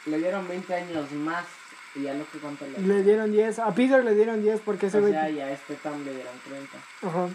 [0.07, 1.47] le dieron 20 años más
[1.95, 4.87] y ya lo que cuánto le Le dieron 10, a Peter le dieron 10 porque
[4.87, 6.79] ese O sea, y a este Tom le dieron 30.
[7.07, 7.29] Ajá,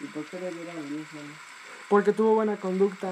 [0.00, 1.38] ¿Y por qué le dieron 10 años?
[1.88, 3.08] porque tuvo buena conducta.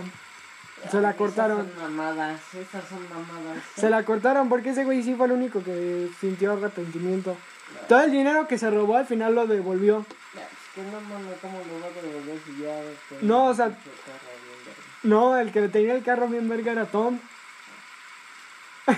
[0.91, 1.67] Se la cortaron.
[1.67, 3.62] Esas son mamadas, esas son mamadas.
[3.77, 7.37] Se la cortaron porque ese güey sí fue el único que sintió arrepentimiento.
[7.89, 10.05] Todo el dinero que se robó al final lo devolvió.
[10.35, 12.81] Ya, Es que no mames, ¿cómo lo va a devolver si ya...
[13.09, 13.77] tenía No, o sea-?
[15.03, 17.19] No, el que tenía el carro bien verga era Tom.
[18.85, 18.97] Cagan.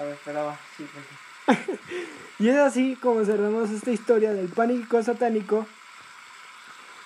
[0.00, 1.78] A ver, esperaba, sí, porque...
[2.38, 5.66] Y es así como cerramos esta historia del pánico satánico.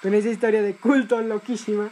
[0.03, 1.91] Con esa historia de culto loquísima.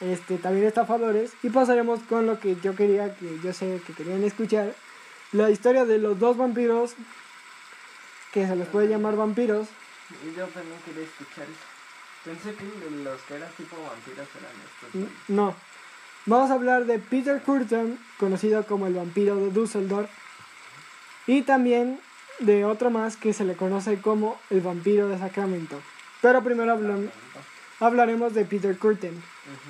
[0.00, 1.32] Este, también estafadores.
[1.42, 4.74] Y pasaremos con lo que yo quería, que yo sé que querían escuchar.
[5.32, 6.94] La historia de los dos vampiros.
[8.32, 9.68] Que se les puede llamar vampiros.
[10.36, 11.66] Yo también quería escuchar eso.
[12.24, 12.64] Pensé que
[13.04, 15.10] los que eran tipo vampiros eran estos.
[15.28, 15.54] No.
[16.26, 20.10] Vamos a hablar de Peter Curtin, conocido como el vampiro de Dusseldorf.
[21.26, 22.00] Y también
[22.40, 25.80] de otro más que se le conoce como el vampiro de Sacramento.
[26.20, 27.10] Pero primero hablam-
[27.80, 29.12] hablaremos de Peter Curtin.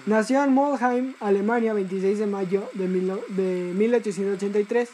[0.07, 4.89] Nació en Moldheim, Alemania, 26 de mayo de, mil- de 1883.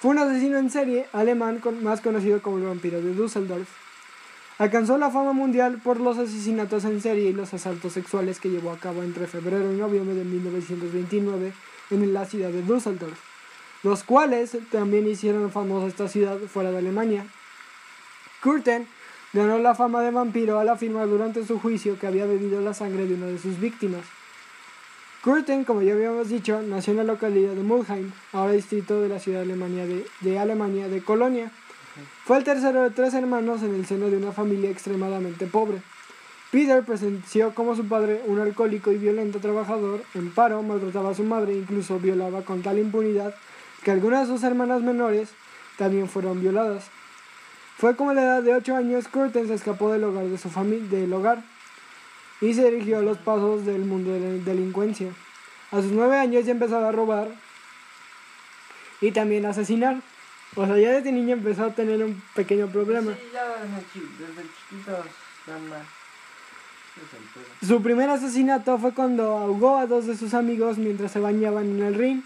[0.00, 3.68] Fue un asesino en serie alemán con- más conocido como el vampiro de Dusseldorf.
[4.58, 8.72] Alcanzó la fama mundial por los asesinatos en serie y los asaltos sexuales que llevó
[8.72, 11.52] a cabo entre febrero y noviembre de 1929
[11.90, 13.18] en la ciudad de Düsseldorf,
[13.82, 17.24] los cuales también hicieron famosa esta ciudad fuera de Alemania.
[18.42, 18.86] Curtin
[19.32, 23.06] ganó la fama de vampiro al afirmar durante su juicio que había bebido la sangre
[23.06, 24.02] de una de sus víctimas.
[25.22, 29.18] Curtin, como ya habíamos dicho, nació en la localidad de Mulheim, ahora distrito de la
[29.18, 31.50] ciudad Alemania de, de Alemania de Colonia.
[32.24, 35.82] Fue el tercero de tres hermanos en el seno de una familia extremadamente pobre.
[36.50, 41.22] Peter presenció como su padre un alcohólico y violento trabajador, en paro, maltrataba a su
[41.22, 43.34] madre e incluso violaba con tal impunidad
[43.84, 45.30] que algunas de sus hermanas menores
[45.76, 46.90] también fueron violadas.
[47.80, 50.50] Fue como a la edad de 8 años Curtin se escapó del hogar de su
[50.50, 51.42] familia, del hogar
[52.42, 55.10] y se dirigió a los pasos del mundo de la delincuencia.
[55.70, 57.28] A sus 9 años ya empezaba a robar
[59.00, 59.96] y también a asesinar.
[60.56, 63.12] O sea, ya desde niño empezó a tener un pequeño problema.
[63.14, 65.06] Sí, ya desde, chi- desde chiquitos
[65.46, 65.56] pedo.
[67.66, 71.82] Su primer asesinato fue cuando ahogó a dos de sus amigos mientras se bañaban en
[71.82, 72.22] el ring.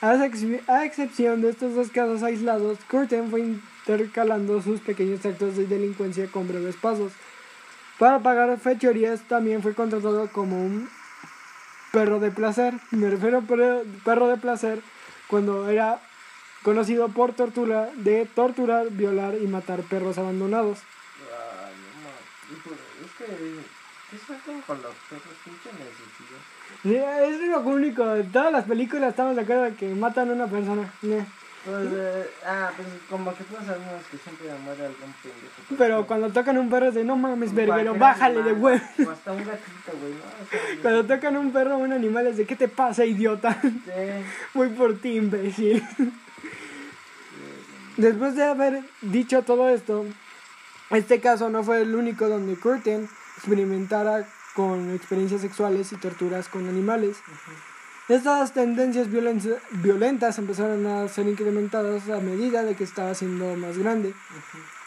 [0.00, 3.56] A, ex- a excepción de estos dos casos aislados, Curtin fue
[3.94, 7.12] intercalando sus pequeños actos de delincuencia con breves pasos.
[7.98, 10.88] Para pagar fechorías también fue contratado como un
[11.92, 12.74] perro de placer.
[12.92, 14.80] Me refiero a perro, perro de placer
[15.28, 16.00] cuando era
[16.62, 20.78] conocido por tortura, de torturar, violar y matar perros abandonados.
[20.78, 23.80] Ay, no de- Es que.
[24.10, 25.34] ¿Qué sacan con los perros?
[25.44, 26.40] Pinche necesidad.
[26.82, 28.14] Sí, es lo único.
[28.16, 30.92] En todas las películas estamos de acuerdo que matan a una persona.
[31.64, 35.76] Pues, eh, ah, pues como que todos sabemos que siempre muere algún pendejo.
[35.76, 38.82] Pero cuando tocan un perro es de no mames, Cualquier bájale de huevo.
[39.06, 40.14] O hasta un gatito, güey,
[40.82, 43.60] Cuando tocan un perro o un animal es de ¿qué te pasa, idiota?
[43.60, 43.70] sí,
[44.54, 45.86] Voy por ti, imbécil.
[47.98, 50.06] Después de haber dicho todo esto,
[50.88, 56.66] este caso no fue el único donde Curtin experimentara con experiencias sexuales y torturas con
[56.68, 57.18] animales.
[58.10, 59.40] Estas tendencias violen-
[59.82, 64.12] violentas empezaron a ser incrementadas a medida de que estaba siendo más grande.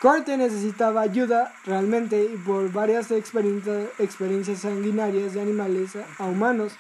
[0.02, 6.74] Corte necesitaba ayuda realmente y por varias experiencia- experiencias sanguinarias de animales a, a humanos.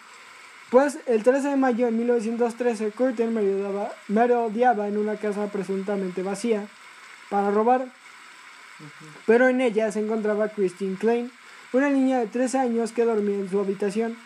[0.70, 6.68] Pues el 13 de mayo de 1913, Curtin merodeaba, merodeaba en una casa presuntamente vacía
[7.30, 7.88] para robar,
[9.26, 11.32] pero en ella se encontraba Christine Klein,
[11.72, 14.18] una niña de 13 años que dormía en su habitación.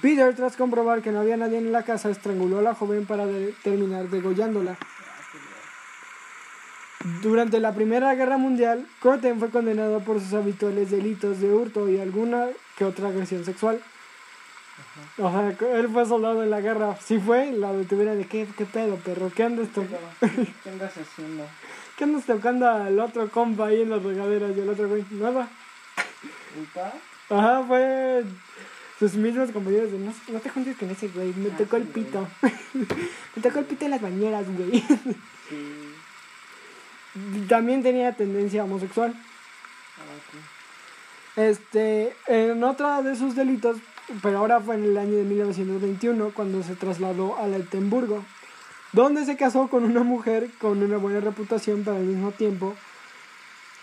[0.00, 3.26] Peter, tras comprobar que no había nadie en la casa, estranguló a la joven para
[3.26, 4.76] de- terminar degollándola.
[7.22, 11.98] Durante la Primera Guerra Mundial, Curtin fue condenado por sus habituales delitos de hurto y
[11.98, 12.46] alguna
[12.76, 13.80] que otra agresión sexual.
[15.18, 15.48] O sea,
[15.78, 16.96] él fue soldado en la guerra.
[17.00, 19.84] Si fue, la detuvieron de qué, qué pedo, perro, ¿qué andas, to-
[20.62, 21.44] ¿Qué andas haciendo?
[21.96, 25.04] ¿qué andas tocando al otro compa ahí en las regaderas y el otro güey?
[25.10, 25.48] Nada.
[26.58, 26.92] ¿Ulpa?
[27.30, 28.24] Ajá, fue
[29.10, 31.86] sus mismos compañeros de no, no te juntes con ese güey, me Ah, tocó el
[31.86, 32.28] sí, pito.
[33.34, 34.80] me tocó el pito en las bañeras, güey.
[35.48, 35.94] Sí.
[37.48, 39.12] También tenía tendencia homosexual.
[39.98, 41.40] Ah.
[41.40, 43.78] Este, en otro de sus delitos,
[44.22, 48.24] pero ahora fue en el año de 1921 cuando se trasladó a Altenburgo,
[48.92, 52.76] donde se casó con una mujer con una buena reputación, pero al mismo tiempo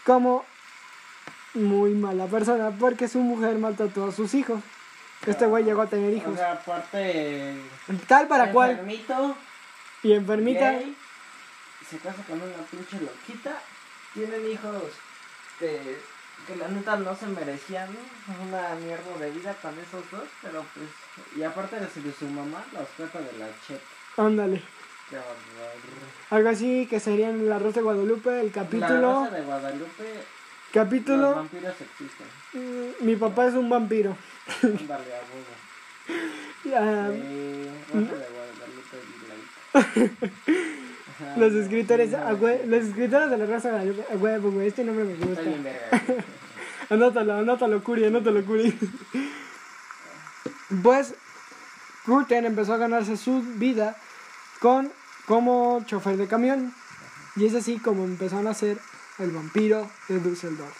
[0.05, 0.45] como
[1.55, 4.61] muy mala persona, porque su mujer maltrató a sus hijos.
[5.25, 6.35] Este güey llegó a tener O hijos.
[6.37, 7.55] sea, aparte.
[8.07, 8.71] Tal para cual.
[8.71, 9.35] Enfermito,
[10.03, 10.71] Y enfermita.
[10.71, 10.95] gay,
[11.89, 13.59] se casa con una pinche loquita.
[14.13, 14.81] Tienen hijos
[15.59, 15.97] que,
[16.47, 17.89] que la neta no se merecían
[18.47, 20.23] una mierda de vida con esos dos.
[20.41, 20.87] Pero pues.
[21.35, 23.81] Y aparte de su, de su mamá, los trata de la chet.
[24.17, 24.61] Ándale.
[26.29, 29.23] Algo así que sería en La Rosa de Guadalupe, el La capítulo.
[29.25, 30.23] Rosa de Guadalupe.
[30.73, 31.35] Los Capítulo.
[31.35, 32.27] vampiros existen.
[32.53, 34.15] mm, Mi papá es un vampiro.
[34.63, 35.19] Ándale, a.
[36.75, 37.69] Ah, Eh.
[39.73, 44.13] Ajá, los escritores, a hue- los escritores de La Rosa de Guadalupe.
[44.13, 44.67] A huevo, güey.
[44.67, 45.41] Este nombre me gusta.
[46.89, 48.75] Anótalo, anótalo, Curi, anótalo, Curi.
[50.83, 51.13] Pues,
[52.05, 53.95] Curtin empezó a ganarse su vida
[54.59, 54.91] con
[55.27, 56.73] como chofer de camión.
[57.35, 58.79] Y es así como empezó a nacer
[59.19, 60.75] el vampiro de Düsseldorf.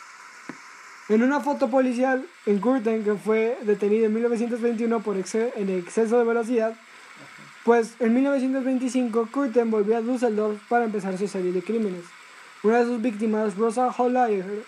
[1.10, 6.20] En una foto policial en Curtin, que fue detenido en 1921 por exce- en exceso
[6.20, 6.78] de velocidad,
[7.64, 12.06] pues en 1925 Curtin volvió a Düsseldorf para empezar su serie de crímenes.
[12.64, 14.64] Una de sus víctimas, Rosa Hollayer,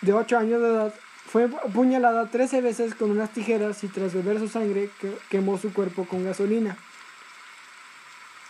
[0.00, 0.94] de 8 años de edad,
[1.26, 5.72] fue apuñalada 13 veces con unas tijeras y tras beber su sangre que- quemó su
[5.72, 6.76] cuerpo con gasolina.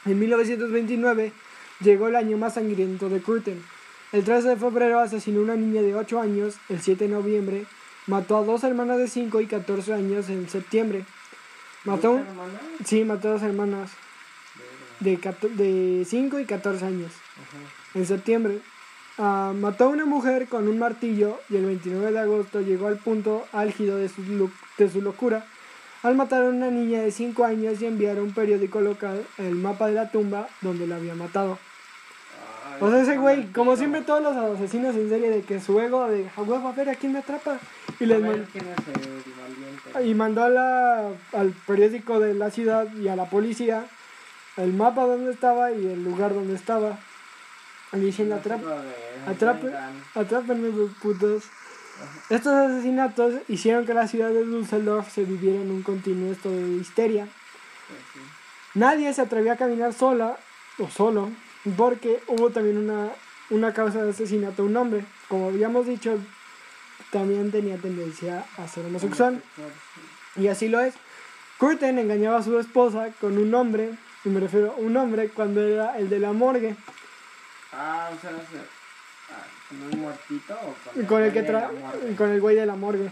[0.04, 1.32] En 1929
[1.80, 3.62] llegó el año más sangriento de Curtin.
[4.12, 7.66] El 13 de febrero asesinó a una niña de 8 años, el 7 de noviembre
[8.06, 11.04] mató a dos hermanas de 5 y 14 años en septiembre.
[11.84, 12.20] Mató,
[12.84, 13.90] sí, mató a dos hermanas
[15.00, 17.58] de, de 5 y 14 años Ajá.
[17.94, 18.60] en septiembre.
[19.18, 22.98] Ah, mató a una mujer con un martillo y el 29 de agosto llegó al
[22.98, 25.46] punto álgido de su, de su locura
[26.02, 29.54] al matar a una niña de 5 años y enviar a un periódico local el
[29.54, 31.58] mapa de la tumba donde la había matado.
[32.80, 35.78] O sea, ese está güey, como siempre todos los asesinos en serie de que su
[35.80, 37.58] ego de a huevo, a ver a quién me atrapa.
[38.00, 38.46] Y les man-
[40.04, 43.84] y mandó a la, al periódico de la ciudad y a la policía
[44.56, 46.98] el mapa donde estaba y el lugar donde estaba.
[47.92, 48.62] Y diciendo atrapa.
[48.62, 49.92] Otro de- Atrape, vengan.
[50.14, 51.44] atrápenme, los putos.
[52.30, 56.68] Estos asesinatos hicieron que la ciudad de Düsseldorf se viviera en un continuo estado de
[56.76, 57.26] histeria.
[57.88, 58.24] Pues.
[58.74, 60.36] Nadie se atrevió a caminar sola
[60.78, 61.30] o solo
[61.76, 63.10] porque hubo también una,
[63.50, 65.04] una causa de asesinato a un hombre.
[65.28, 66.18] Como habíamos dicho,
[67.10, 69.42] también tenía tendencia a ser homosexual
[70.36, 70.94] y así lo es.
[71.58, 73.92] Curtin engañaba a su esposa con un hombre,
[74.24, 76.76] y me refiero a un hombre cuando era el de la morgue,
[77.72, 78.64] Ah, o sea, o sea,
[79.30, 81.70] ah, ¿con un muertito o con, con el que güey de tra
[82.18, 83.10] con el güey de la morgue.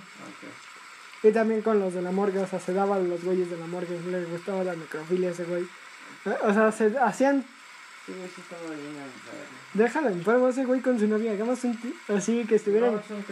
[1.22, 3.56] Y también con los de la morgue, o sea, se daba a los güeyes de
[3.56, 5.66] la morgue, le gustaba la necrofilia a ese güey.
[6.42, 7.44] O sea, se hacían,
[8.06, 9.58] Sí, güey, sí estaba bien enfermo.
[9.74, 13.24] déjalo enfermo ese güey con su novia, hagamos un ti- así que estuvieran, un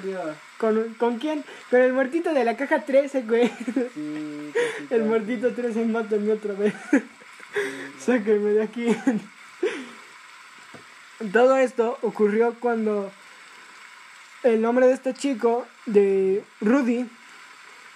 [0.58, 1.42] con, ¿con quién?
[1.70, 3.48] Con el muertito de la caja 13, güey.
[3.48, 4.94] Sí, cosita.
[4.94, 6.74] El muertito 13, mátenme otra vez.
[6.92, 6.98] Sí,
[8.00, 8.96] Sáquenme de aquí.
[11.32, 13.10] Todo esto ocurrió cuando
[14.44, 17.06] el nombre de este chico, de Rudy,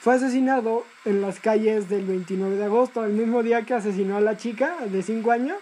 [0.00, 4.20] fue asesinado en las calles del 29 de agosto, el mismo día que asesinó a
[4.20, 5.58] la chica de 5 años.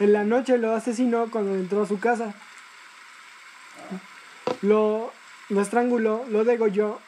[0.00, 2.34] En la noche lo asesinó cuando entró a su casa.
[4.62, 5.12] Lo,
[5.50, 6.98] lo estranguló, lo degolló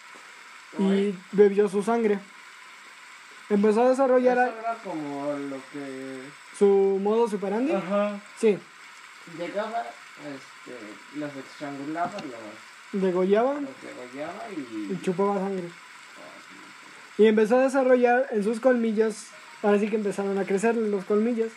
[0.79, 2.19] y bebió su sangre.
[3.49, 6.21] empezó a desarrollar Eso era como lo que...
[6.59, 7.73] su modo superandi.
[7.73, 8.21] Ajá.
[8.39, 8.59] Sí,
[9.39, 9.85] Llegaba,
[10.19, 14.93] este, los estrangulaba, los, degollaba los degollaba y...
[14.93, 15.71] y chupaba sangre.
[17.19, 19.27] Y empezó a desarrollar en sus colmillos,
[19.63, 21.53] ahora sí que empezaron a crecer los colmillos.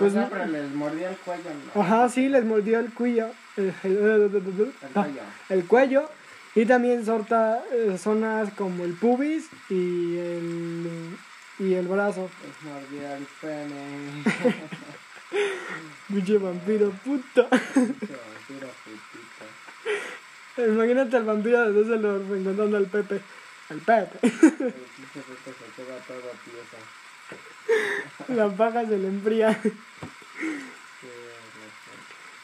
[0.00, 1.82] Pues Pues, siempre les mordía el cuello, ¿no?
[1.82, 5.22] ajá, sí, les mordió el cuello, el, el- El ah, cuello.
[5.50, 6.10] el cuello
[6.54, 11.16] y también sorta eh, zonas como el pubis y el,
[11.58, 12.28] y el brazo.
[12.42, 14.24] Les mordía el pene.
[16.08, 17.48] Pinche vampiro, puta.
[17.48, 19.44] Pinche vampiro putito.
[20.72, 23.20] Imagínate al vampiro de Düsseldorf encontrando al Pepe.
[23.70, 24.18] Al Pepe.
[24.26, 26.78] El pinche Pepe se queda todo tiesa.
[28.28, 29.58] La paja se le enfría.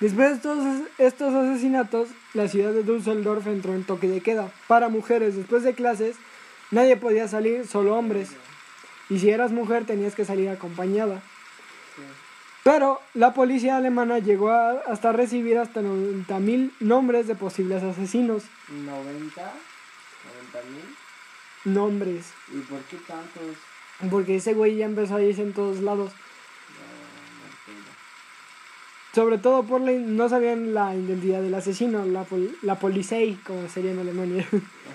[0.00, 4.50] Después de todos estos asesinatos, la ciudad de Düsseldorf entró en toque de queda.
[4.68, 6.16] Para mujeres, después de clases,
[6.70, 8.30] nadie podía salir, solo hombres.
[9.08, 11.22] Y si eras mujer, tenías que salir acompañada.
[12.62, 18.42] Pero la policía alemana llegó a- hasta recibir hasta 90.000 nombres de posibles asesinos.
[18.68, 19.52] 90,
[20.52, 21.74] 90 mil.
[21.74, 22.26] Nombres.
[22.52, 23.56] ¿Y por qué tantos?
[24.10, 26.12] Porque ese güey ya empezó a irse en todos lados.
[29.14, 33.66] Sobre todo por la, no sabían la identidad del asesino, la, pol- la Polizei, como
[33.68, 34.46] sería en Alemania.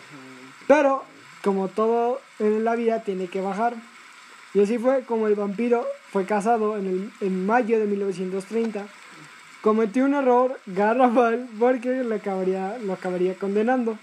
[0.68, 1.04] Pero,
[1.44, 3.74] como todo en la vida, tiene que bajar.
[4.54, 8.86] Y así fue como el vampiro fue casado en, el, en mayo de 1930.
[9.62, 13.98] Cometió un error garrafal porque lo acabaría, lo acabaría condenando.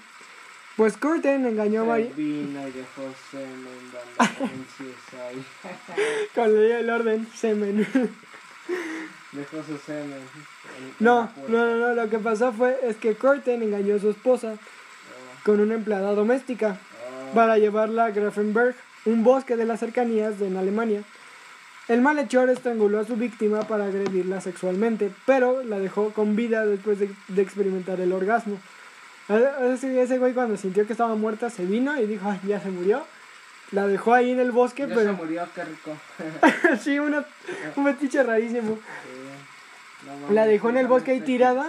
[0.79, 2.07] Pues Curtin engañó a María
[6.35, 7.79] con la ley del orden, semen.
[9.33, 10.13] Dejó su semen.
[10.13, 13.99] en- en No, no, no, no, lo que pasó fue es que Curtin engañó a
[13.99, 16.79] su esposa Oh, con una empleada doméstica.
[17.31, 17.35] oh.
[17.35, 21.03] para llevarla a Grafenberg, un bosque de las cercanías de en Alemania.
[21.89, 26.99] El malhechor estranguló a su víctima para agredirla sexualmente, pero la dejó con vida después
[27.01, 28.61] de, de experimentar el orgasmo.
[29.29, 32.71] Ese, ese güey cuando sintió que estaba muerta se vino y dijo, "Ay, ya se
[32.71, 33.05] murió.
[33.73, 35.95] La dejó ahí en el bosque, Ya se pero murió, qué rico.
[36.83, 37.25] sí, una,
[37.77, 38.77] un fetiche rarísimo.
[38.77, 40.07] Sí.
[40.07, 41.69] No mames, La dejó en el bosque ahí tirada.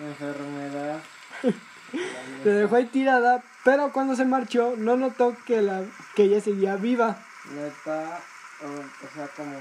[0.00, 1.00] enfermedad.
[2.44, 5.84] La dejó ahí tirada, pero cuando se marchó no notó que, la,
[6.16, 7.16] que ella seguía viva.
[7.54, 8.18] Neta,
[8.62, 9.56] o, o sea, como.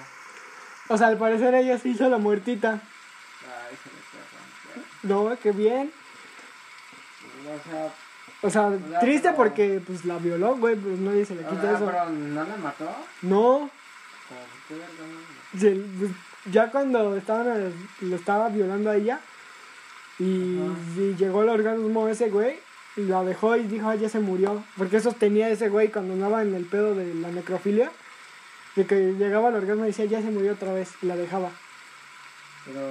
[0.87, 2.71] O sea, al parecer ella se hizo la muertita.
[2.71, 3.89] Ay, se
[5.03, 5.91] No, qué bien.
[7.47, 7.93] O sea,
[8.43, 11.61] O sea, triste pero- porque pues la violó, güey, pues nadie se le o quita
[11.61, 11.85] sea, eso.
[11.85, 12.89] pero no la mató.
[13.21, 13.69] No,
[15.59, 16.11] se- pues,
[16.51, 17.71] ya cuando estaban eh,
[18.01, 19.19] lo estaba violando a ella
[20.19, 20.59] y,
[21.17, 22.59] llegó el orgasmo ese güey
[22.95, 26.13] y la dejó y dijo, "Ay, ya se murió, porque eso tenía ese güey cuando
[26.13, 27.91] andaba en el pedo de la necrofilia,
[28.75, 31.49] de que llegaba al orgasmo y decía, ya se murió otra vez y la dejaba.
[32.73, 32.87] Pero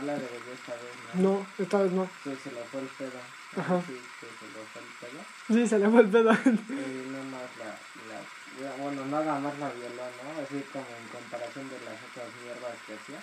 [0.00, 1.22] no la esta vez, ¿no?
[1.22, 2.08] No, esta vez no.
[2.24, 3.18] Sí, se le fue el pedo.
[3.56, 3.82] Ajá.
[3.86, 5.20] Sí, sí, se le fue el pedo.
[5.48, 6.32] Sí, se le fue el pedo.
[6.32, 7.70] Y no más la,
[8.10, 8.82] la.
[8.82, 10.42] Bueno, nada más la violó, ¿no?
[10.42, 13.22] Así como en comparación de las otras mierdas que hacía.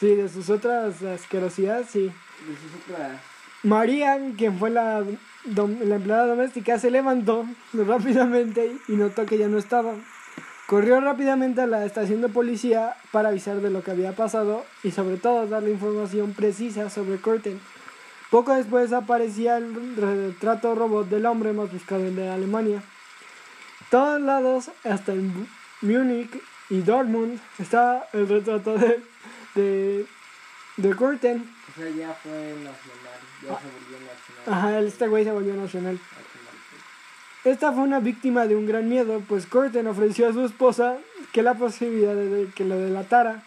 [0.00, 2.04] sí, de sus otras asquerosidades, sí.
[2.06, 3.20] De sus otras.
[3.62, 5.02] María, quien fue la,
[5.44, 9.94] dom- la empleada doméstica, se levantó rápidamente y notó que ya no estaba.
[10.72, 14.90] Corrió rápidamente a la estación de policía para avisar de lo que había pasado y
[14.90, 17.60] sobre todo darle información precisa sobre Curtin.
[18.30, 22.82] Poco después aparecía el retrato robot del hombre más buscado de Alemania.
[23.90, 25.46] Todos lados, hasta en
[25.82, 29.02] Múnich y Dortmund, está el retrato de,
[29.54, 30.06] de,
[30.78, 31.54] de Curtin.
[31.70, 33.20] O sea, ya fue nacional.
[33.42, 34.46] Ya se volvió nacional.
[34.46, 36.00] Ajá, este güey se volvió nacional.
[37.44, 40.98] Esta fue una víctima de un gran miedo, pues Curtin ofreció a su esposa
[41.32, 43.42] que la posibilidad de, que lo delatara,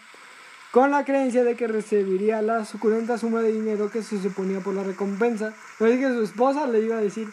[0.70, 4.74] con la creencia de que recibiría la suculenta suma de dinero que se suponía por
[4.74, 5.54] la recompensa.
[5.80, 7.28] Así que su esposa le iba a decir,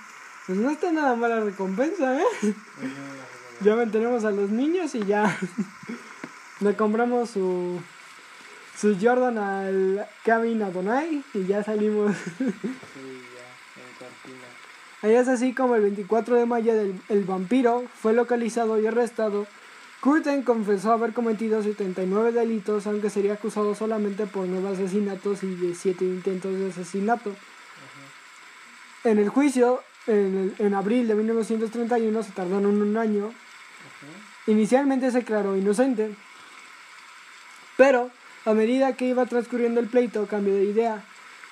[0.45, 2.55] pues no está nada mala recompensa, ¿eh?
[3.59, 5.37] Ya mantenemos a los niños y ya
[6.61, 7.81] le compramos su,
[8.77, 12.15] su Jordan al Kevin Adonai y ya salimos.
[12.37, 12.43] Sí,
[13.35, 14.47] ya, en cortina.
[15.03, 19.45] Ahí es así como el 24 de mayo del, el vampiro fue localizado y arrestado.
[20.01, 25.75] Curtin confesó haber cometido 79 delitos, aunque sería acusado solamente por nueve asesinatos y de
[25.75, 27.35] 7 intentos de asesinato.
[29.03, 33.31] En el juicio, en, el- en abril de 1931, se tardaron un año.
[34.47, 36.15] Inicialmente se declaró inocente,
[37.77, 38.09] pero
[38.45, 41.05] a medida que iba transcurriendo el pleito cambió de idea.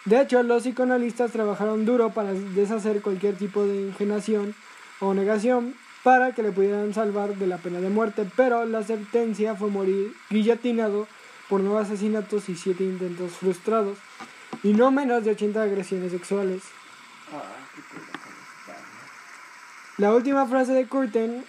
[0.05, 4.55] De hecho, los psicoanalistas trabajaron duro para deshacer cualquier tipo de ingenación
[4.99, 9.55] o negación para que le pudieran salvar de la pena de muerte, pero la sentencia
[9.55, 11.07] fue morir guillotinado
[11.47, 13.97] por nueve asesinatos y siete intentos frustrados,
[14.63, 16.63] y no menos de 80 agresiones sexuales.
[19.97, 21.43] La última frase de Curtin,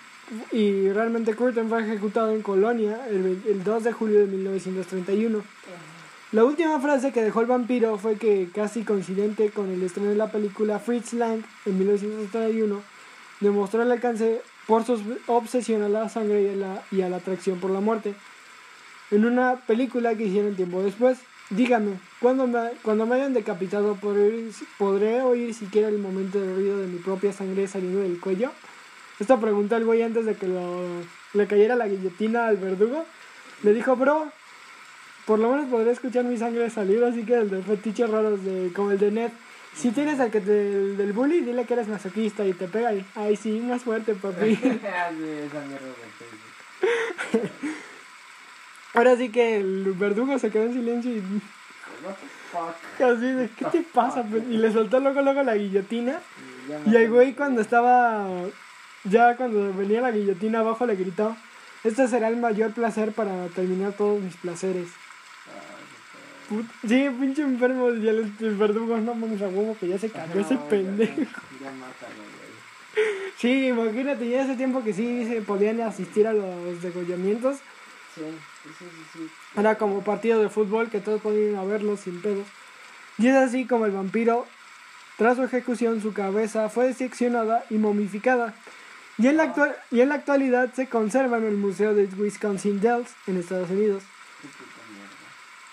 [0.50, 5.42] y realmente Curtin fue ejecutado en Colonia el 2 de julio de 1931.
[6.33, 10.16] La última frase que dejó el vampiro fue que, casi coincidente con el estreno de
[10.16, 12.83] la película Fritz Lang en 1931,
[13.41, 17.18] demostró el alcance por su obsesión a la sangre y a la, y a la
[17.18, 18.14] atracción por la muerte.
[19.11, 21.18] En una película que hicieron tiempo después,
[21.51, 26.78] dígame, cuando me, cuando me hayan decapitado ¿podré podré oír siquiera el momento del ruido
[26.78, 28.53] de mi propia sangre saliendo del cuello?
[29.20, 30.80] Esta preguntó el güey antes de que lo,
[31.35, 33.05] le cayera la guillotina al verdugo.
[33.62, 34.33] Le dijo, bro,
[35.26, 38.72] por lo menos podré escuchar mi sangre salir, así que el de fetiches raros de,
[38.74, 39.30] como el de Ned.
[39.74, 42.92] Si tienes al que te, el del bully, dile que eres masoquista y te pega
[42.92, 44.58] y, ay sí, más fuerte papi.
[44.84, 45.10] Ah.
[48.94, 51.22] Ahora sí que el verdugo se quedó en silencio y
[53.02, 54.22] así de, ¿qué te pasa?
[54.22, 54.42] pues?
[54.48, 56.20] Y le soltó luego luego la guillotina.
[56.86, 58.26] Y el güey cuando estaba,
[59.04, 61.36] ya cuando venía la guillotina abajo le gritó,
[61.84, 64.88] este será el mayor placer para terminar todos mis placeres.
[66.86, 70.40] Sí, pinche enfermo, y el, el verdugo, no mames a huevo que ya se cayó
[70.40, 71.14] ese pendejo.
[71.14, 71.26] Ya,
[71.64, 72.53] ya mátalo, güey.
[73.38, 77.59] Sí, imagínate, ya hace tiempo que sí se podían asistir a los degollamientos.
[78.14, 78.22] Sí,
[78.62, 79.30] sí, sí, sí.
[79.59, 82.46] Era como partido de fútbol que todos podían ir a verlos sin pedos.
[83.18, 84.46] Y es así como el vampiro,
[85.16, 88.55] tras su ejecución, su cabeza fue diseccionada y momificada.
[89.18, 92.80] Y en, la actual, y en la actualidad se conserva en el Museo de Wisconsin
[92.80, 94.03] Dells, en Estados Unidos.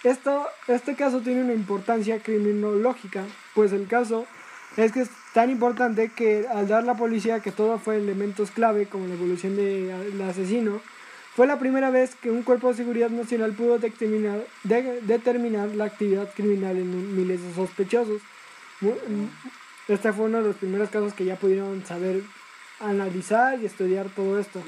[0.04, 3.24] Esto, este caso tiene una importancia criminológica,
[3.54, 4.26] pues el caso
[4.78, 8.86] es que es tan importante que al dar la policía que todo fue elementos clave
[8.86, 10.80] como la evolución del asesino,
[11.36, 15.86] fue la primera vez que un cuerpo de seguridad nacional pudo determinar, de- determinar la
[15.86, 18.22] actividad criminal en miles de sospechosos.
[18.82, 18.96] Mu-
[19.88, 22.22] Este fue uno de los primeros casos que ya pudieron saber
[22.80, 24.62] analizar y estudiar todo esto.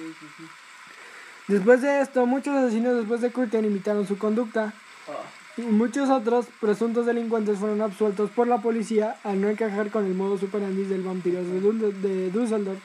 [1.47, 4.73] Después de esto, muchos asesinos después de Curtin imitaron su conducta,
[5.58, 10.36] muchos otros presuntos delincuentes fueron absueltos por la policía al no encajar con el modo
[10.36, 12.80] operandi del vampiro de Düsseldorf.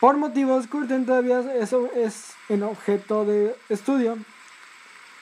[0.00, 4.16] Por motivos, Curtin todavía eso es en objeto de estudio.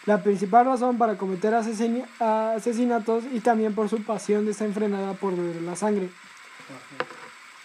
[0.07, 5.61] La principal razón para cometer asesini- asesinatos y también por su pasión desenfrenada por beber
[5.63, 6.09] la sangre.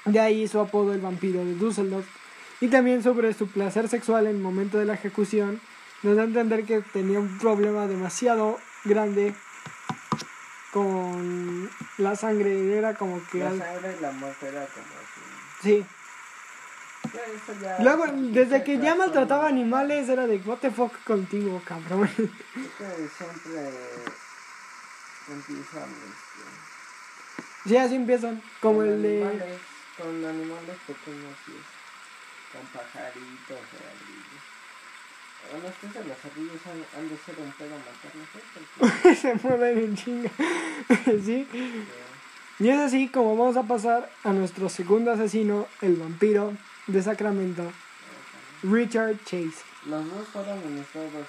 [0.05, 2.05] De ahí su apodo el vampiro de Düsseldorf.
[2.59, 5.61] Y también sobre su placer sexual en el momento de la ejecución,
[6.03, 9.33] nos da a entender que tenía un problema demasiado grande
[10.71, 12.77] con la sangre.
[12.77, 13.39] Era como que...
[13.39, 15.21] La al- sangre y la muerte era como así.
[15.61, 15.85] Sí.
[17.61, 22.09] Ya, Luego, desde que ya maltrataba animales, era de, what the fuck contigo, cabrón.
[22.15, 23.69] Que siempre
[25.27, 28.41] empiezan este, sí, así empiezan.
[28.61, 29.59] Como con el de...
[29.97, 31.67] con animales pequeños y es,
[32.51, 34.62] con pajaritos o
[39.15, 40.29] se mueven en chinga.
[41.25, 41.47] sí.
[42.59, 46.53] Y es así como vamos a pasar a nuestro segundo asesino, el vampiro
[46.87, 47.71] de Sacramento,
[48.63, 49.63] Richard Chase.
[49.85, 51.27] los dos fueron en Estados Unidos.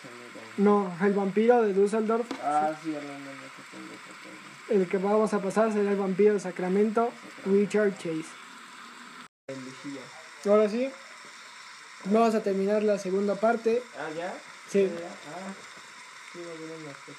[0.58, 4.80] No, el vampiro de Düsseldorf, Ah, sí, tengo que tengo.
[4.82, 7.10] el que vamos a pasar será el vampiro de Sacramento,
[7.46, 8.24] Richard Chase.
[10.46, 10.88] Ahora sí,
[12.06, 13.82] vamos a terminar la segunda parte.
[13.98, 14.34] Ah, ¿ya?
[14.70, 14.88] Sí.
[15.28, 15.52] Ah,
[16.32, 16.40] sí.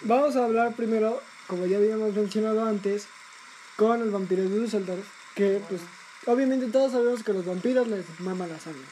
[0.02, 3.08] Vamos a hablar primero, como ya habíamos mencionado antes,
[3.76, 5.06] con el vampiro de Düsseldorf,
[5.36, 5.82] que pues
[6.26, 8.86] obviamente todos sabemos que los vampiros les mama la sangre.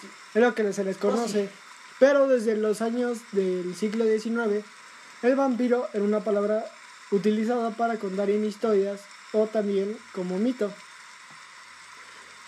[0.00, 0.08] Sí.
[0.34, 1.48] Es lo que se les conoce.
[1.98, 4.64] Pero desde los años del siglo XIX,
[5.22, 6.64] el vampiro era una palabra
[7.10, 9.00] utilizada para contar en historias
[9.32, 10.72] o también como mito.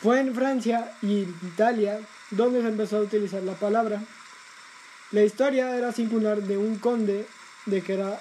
[0.01, 4.03] Fue en Francia y Italia donde se empezó a utilizar la palabra.
[5.12, 7.26] La historia era singular de un conde
[7.66, 8.20] de que era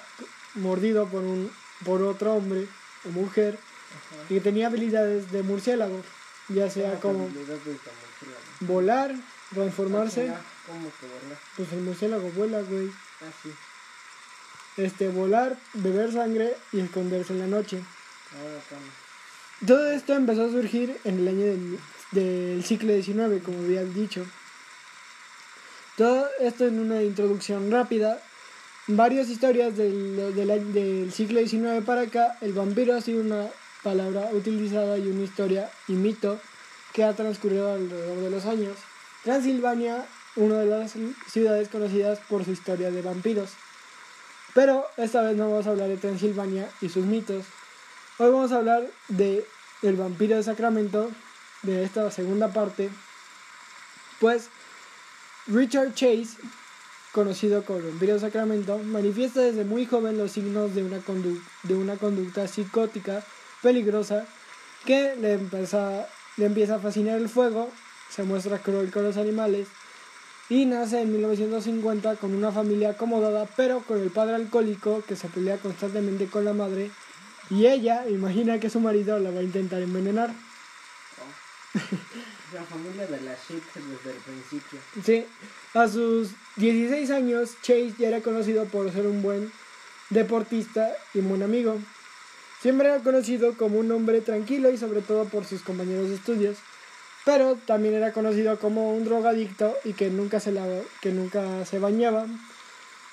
[0.54, 1.50] mordido por, un,
[1.84, 2.66] por otro hombre
[3.06, 4.22] o mujer Ajá.
[4.28, 6.02] y que tenía habilidades de murciélago,
[6.48, 7.58] ya sea Ah, como de
[8.60, 9.14] volar,
[9.54, 10.28] transformarse.
[10.30, 11.38] Ah, ¿Cómo que verdad?
[11.56, 12.88] Pues el murciélago vuela, güey.
[13.22, 13.50] Ah, sí.
[14.76, 17.82] Este, volar, beber sangre y esconderse en la noche.
[18.38, 18.88] Ahora estamos.
[19.66, 21.78] Todo esto empezó a surgir en el año del,
[22.10, 24.26] del siglo XIX, como había dicho.
[25.96, 28.20] Todo esto en una introducción rápida.
[28.86, 33.48] Varias historias del, del, siglo XIX para acá, el vampiro ha sido una
[33.82, 36.40] palabra utilizada y una historia y mito
[36.92, 38.76] que ha transcurrido alrededor de los años.
[39.22, 40.06] Transilvania,
[40.36, 40.94] una de las
[41.28, 43.50] ciudades conocidas por su historia de vampiros.
[44.54, 47.44] Pero esta vez no vamos a hablar de Transilvania y sus mitos.
[48.18, 49.46] Hoy vamos a hablar de
[49.82, 51.10] el vampiro de Sacramento,
[51.62, 52.90] de esta segunda parte.
[54.18, 54.48] Pues
[55.46, 56.36] Richard Chase,
[57.12, 61.96] conocido como vampiro Sacramento, manifiesta desde muy joven los signos de una, condu- de una
[61.96, 63.24] conducta psicótica
[63.62, 64.26] peligrosa
[64.84, 66.06] que le empieza,
[66.36, 67.70] le empieza a fascinar el fuego,
[68.10, 69.68] se muestra cruel con los animales
[70.48, 75.28] y nace en 1950 con una familia acomodada, pero con el padre alcohólico que se
[75.28, 76.90] pelea constantemente con la madre
[77.50, 80.30] y ella imagina que su marido la va a intentar envenenar.
[82.52, 84.80] La familia de la shit desde el principio.
[85.04, 85.24] Sí,
[85.74, 89.52] a sus 16 años Chase ya era conocido por ser un buen
[90.10, 91.78] deportista y buen amigo.
[92.60, 96.56] Siempre era conocido como un hombre tranquilo y sobre todo por sus compañeros de estudios.
[97.24, 101.78] Pero también era conocido como un drogadicto y que nunca se, lava- que nunca se
[101.78, 102.26] bañaba.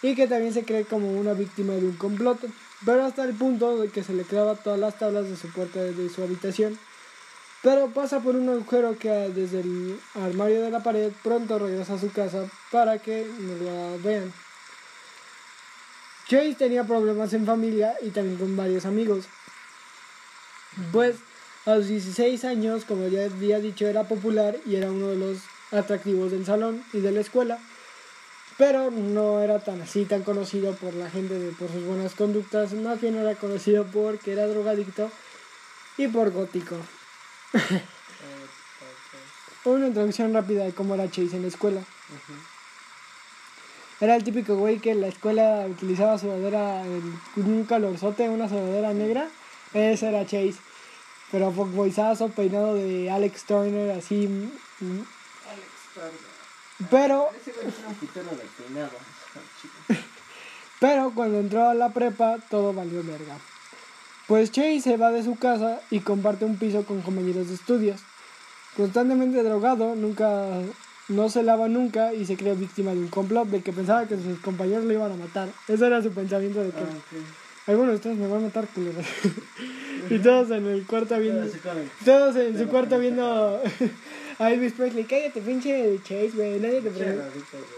[0.01, 2.39] Y que también se cree como una víctima de un complot.
[2.85, 5.79] Pero hasta el punto de que se le clava todas las tablas de su puerta
[5.81, 6.77] de su habitación.
[7.63, 11.99] Pero pasa por un agujero que desde el armario de la pared pronto regresa a
[11.99, 14.31] su casa para que no la vean.
[16.27, 19.25] Chase tenía problemas en familia y también con varios amigos.
[20.91, 21.15] Pues
[21.65, 25.39] a los 16 años, como ya había dicho, era popular y era uno de los
[25.71, 27.59] atractivos del salón y de la escuela.
[28.57, 32.73] Pero no era tan así, tan conocido por la gente de, por sus buenas conductas.
[32.73, 35.11] Más bien era conocido porque era drogadicto
[35.97, 36.75] y por gótico.
[39.65, 41.81] Una introducción rápida de cómo era Chase en la escuela.
[43.99, 48.93] Era el típico güey que en la escuela utilizaba sudadera, en un calorzote, una sudadera
[48.93, 49.27] negra.
[49.73, 50.57] Ese era Chase.
[51.31, 54.27] Pero fuckboyzazo, peinado de Alex Turner, así.
[54.27, 55.01] mm,
[55.49, 56.37] Alex Turner.
[56.89, 57.29] Pero,
[60.79, 63.37] pero cuando entró a la prepa, todo valió verga.
[64.27, 68.01] Pues Chase se va de su casa y comparte un piso con compañeros de estudios.
[68.75, 70.45] Constantemente drogado, nunca,
[71.07, 74.17] no se lava nunca y se cree víctima de un complot de que pensaba que
[74.17, 75.47] sus compañeros lo iban a matar.
[75.67, 79.05] Ese era su pensamiento de que Ah, algunos de ustedes me van a matar culeros.
[80.09, 81.49] y todos en el cuarto viendo,
[82.03, 83.61] todos en su cuarto viendo
[84.39, 85.05] a Elvis Presley.
[85.05, 86.59] Cállate, pinche Chase, güey.
[86.59, 87.23] Nadie te preguntó.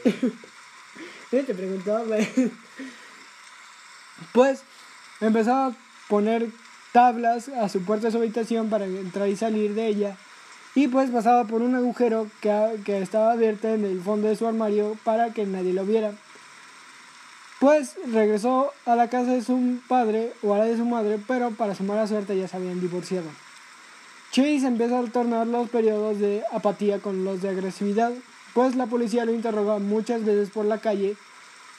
[1.32, 2.28] Nadie te preguntó, güey.
[4.32, 4.64] Pues
[5.22, 5.76] empezó a
[6.10, 6.50] poner
[6.92, 10.18] tablas a su puerta de su habitación para entrar y salir de ella.
[10.76, 14.46] Y pues pasaba por un agujero que, que estaba abierto en el fondo de su
[14.46, 16.14] armario para que nadie lo viera.
[17.60, 21.52] Pues regresó a la casa de su padre o a la de su madre, pero
[21.52, 23.28] para su mala suerte ya se habían divorciado.
[24.32, 28.14] Chase empieza a alternar los periodos de apatía con los de agresividad,
[28.54, 31.18] pues la policía lo interrogaba muchas veces por la calle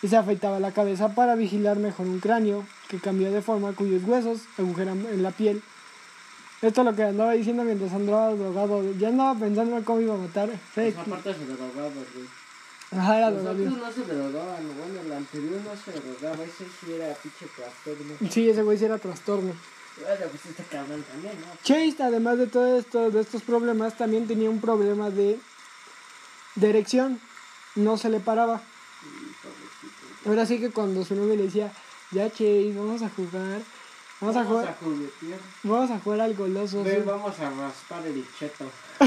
[0.03, 4.03] y se afeitaba la cabeza para vigilar mejor un cráneo que cambió de forma cuyos
[4.05, 5.63] huesos agujeran en la piel.
[6.63, 8.83] Esto es lo que andaba diciendo mientras andaba drogado.
[8.99, 10.51] Ya andaba pensando en cómo iba a matar.
[10.75, 12.29] Pues aparte se drogaba, güey.
[12.93, 13.75] Ajá, era Los drogadicto.
[13.77, 18.15] otros no se drogaban, bueno, el anterior no se drogaba, ese sí era pinche trastorno.
[18.31, 19.53] Sí, ese güey sí era trastorno.
[20.03, 21.47] Bueno, pues este cabrón también, ¿no?
[21.63, 25.39] Chase, además de todo esto, de estos problemas, también tenía un problema de,
[26.57, 27.21] de erección.
[27.77, 28.61] No se le paraba.
[30.23, 30.29] Sí.
[30.29, 31.73] Ahora sí que cuando su novia le decía,
[32.13, 33.63] ya Chase, vamos a jugar.
[34.21, 35.41] Vamos, a jugar, juguetear.
[35.63, 36.85] vamos a jugar al goloso.
[36.85, 38.71] Ven, vamos a raspar el cheto.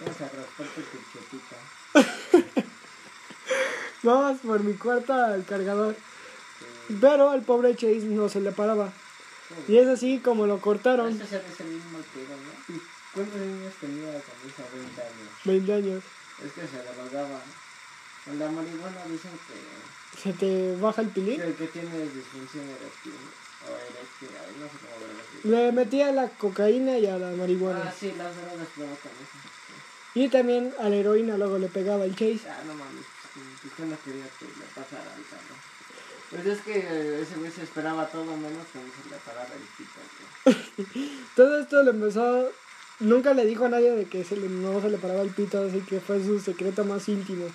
[0.00, 1.56] vamos a rasparte tu chetita.
[4.02, 5.94] Vamos por mi cuarto al cargador.
[7.00, 8.92] Pero al pobre Chase no se le paraba.
[9.68, 11.10] Y es así como lo cortaron.
[11.10, 12.74] Este es el mismo pedo, ¿no?
[12.74, 12.80] ¿Y
[13.12, 15.28] cuántos años tenía cuando hizo 20 años?
[15.44, 16.04] 20 años.
[16.44, 17.40] Es que se drogaba.
[18.24, 21.40] Con la marihuana dicen que, ¿Se te baja el pilín?
[21.40, 23.14] el que tiene disfunción eréctil
[23.66, 24.28] o eréctil,
[24.58, 25.64] no sé cómo verlo.
[25.66, 27.92] Le metía la cocaína y a la Ah, marihuana.
[27.92, 29.38] sí, las drogas provocan eso.
[30.14, 32.42] Y también a la heroína luego le pegaba el Chase.
[32.48, 33.04] Ah, no mames,
[33.62, 35.54] pues que no quería que le pasara al carro.
[36.30, 39.62] Pues es que ese güey se esperaba todo menos que no se le parara el
[39.76, 41.00] pito.
[41.36, 42.48] Todo esto le empezó...
[43.00, 45.62] Nunca le dijo a nadie de que se le- no se le paraba el pito,
[45.62, 47.46] así que fue su secreto más íntimo.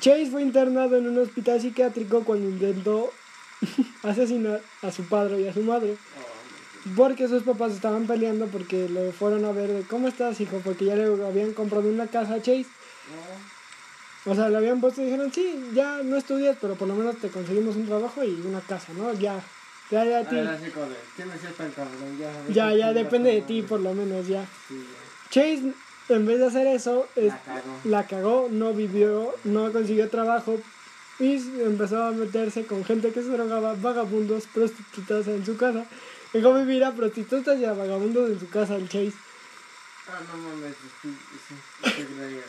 [0.00, 3.12] Chase fue internado en un hospital psiquiátrico cuando intentó
[4.02, 5.96] asesinar a su padre y a su madre.
[6.96, 10.86] Porque sus papás estaban peleando porque le fueron a ver de cómo estás, hijo, porque
[10.86, 12.66] ya le habían comprado una casa a Chase.
[14.24, 17.18] O sea, le habían puesto y dijeron, sí, ya no estudias, pero por lo menos
[17.18, 19.12] te conseguimos un trabajo y una casa, ¿no?
[19.14, 19.42] Ya,
[19.90, 20.36] Ya, ya, ti.
[20.38, 22.18] Ahora sí, cabrón,
[22.48, 22.72] ya.
[22.72, 24.46] Ya, depende de ti, por lo menos, ya.
[24.68, 25.30] Sí, ya.
[25.30, 25.74] Chase,
[26.08, 27.80] en vez de hacer eso, es- La cagó.
[27.84, 30.60] la cagó, no vivió, no consiguió trabajo
[31.18, 35.86] y empezó a meterse con gente que se drogaba, vagabundos, prostitutas en su casa.
[36.32, 39.12] Dejó vivir a prostitutas y a vagabundos en su casa el Chase.
[40.08, 41.14] Ah, no mames, sí,
[41.48, 42.42] sí,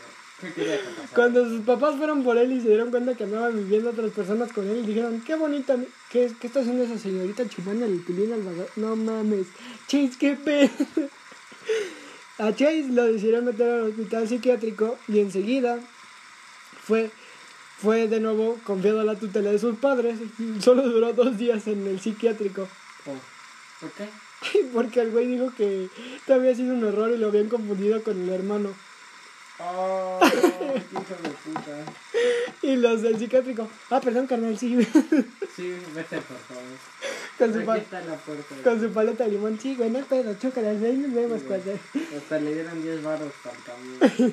[1.14, 4.52] Cuando sus papás fueron por él y se dieron cuenta que andaban viviendo otras personas
[4.52, 5.76] con él, dijeron, qué bonita,
[6.10, 8.42] ¿qué, qué está haciendo esa señorita chupando el pilín al?
[8.76, 9.46] No mames,
[9.86, 10.70] Chase, qué pe...
[12.38, 15.78] A Chase lo decidieron meter al hospital psiquiátrico y enseguida
[16.82, 17.10] fue,
[17.78, 20.18] fue de nuevo confiado a la tutela de sus padres.
[20.60, 22.68] Solo duró dos días en el psiquiátrico.
[23.04, 23.14] ¿Por,
[23.80, 24.08] ¿Por qué?
[24.72, 25.88] Porque el güey dijo que
[26.28, 28.74] había sido un error y lo habían confundido con el hermano.
[29.60, 31.84] Oh, de puta.
[32.62, 34.76] Y los del psiquiátrico, ah, perdón, carnal, sí.
[35.54, 36.62] Sí, vete, por favor.
[37.38, 38.54] con, su Aquí pa- está la puerta.
[38.64, 41.72] con su paleta de limón, sí, güey, no pedo, chócala, ahí nos vemos Sí, cuando...
[42.16, 43.56] Hasta le dieron 10 baros para.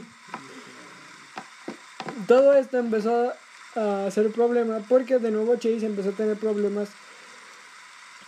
[2.28, 3.34] Todo esto empezó
[3.76, 6.90] a ser problema porque de nuevo Chase empezó a tener problemas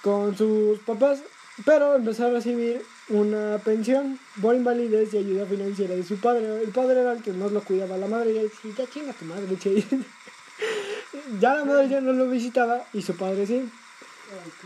[0.02, 1.20] con sus papás,
[1.66, 6.64] pero empezó a recibir una pensión por invalidez y ayuda financiera de su padre.
[6.64, 9.26] El padre era el que más lo cuidaba, la madre ya decía, ya chinga tu
[9.26, 9.86] madre, Chase.
[11.40, 13.70] ya la madre ya no lo visitaba y su padre sí.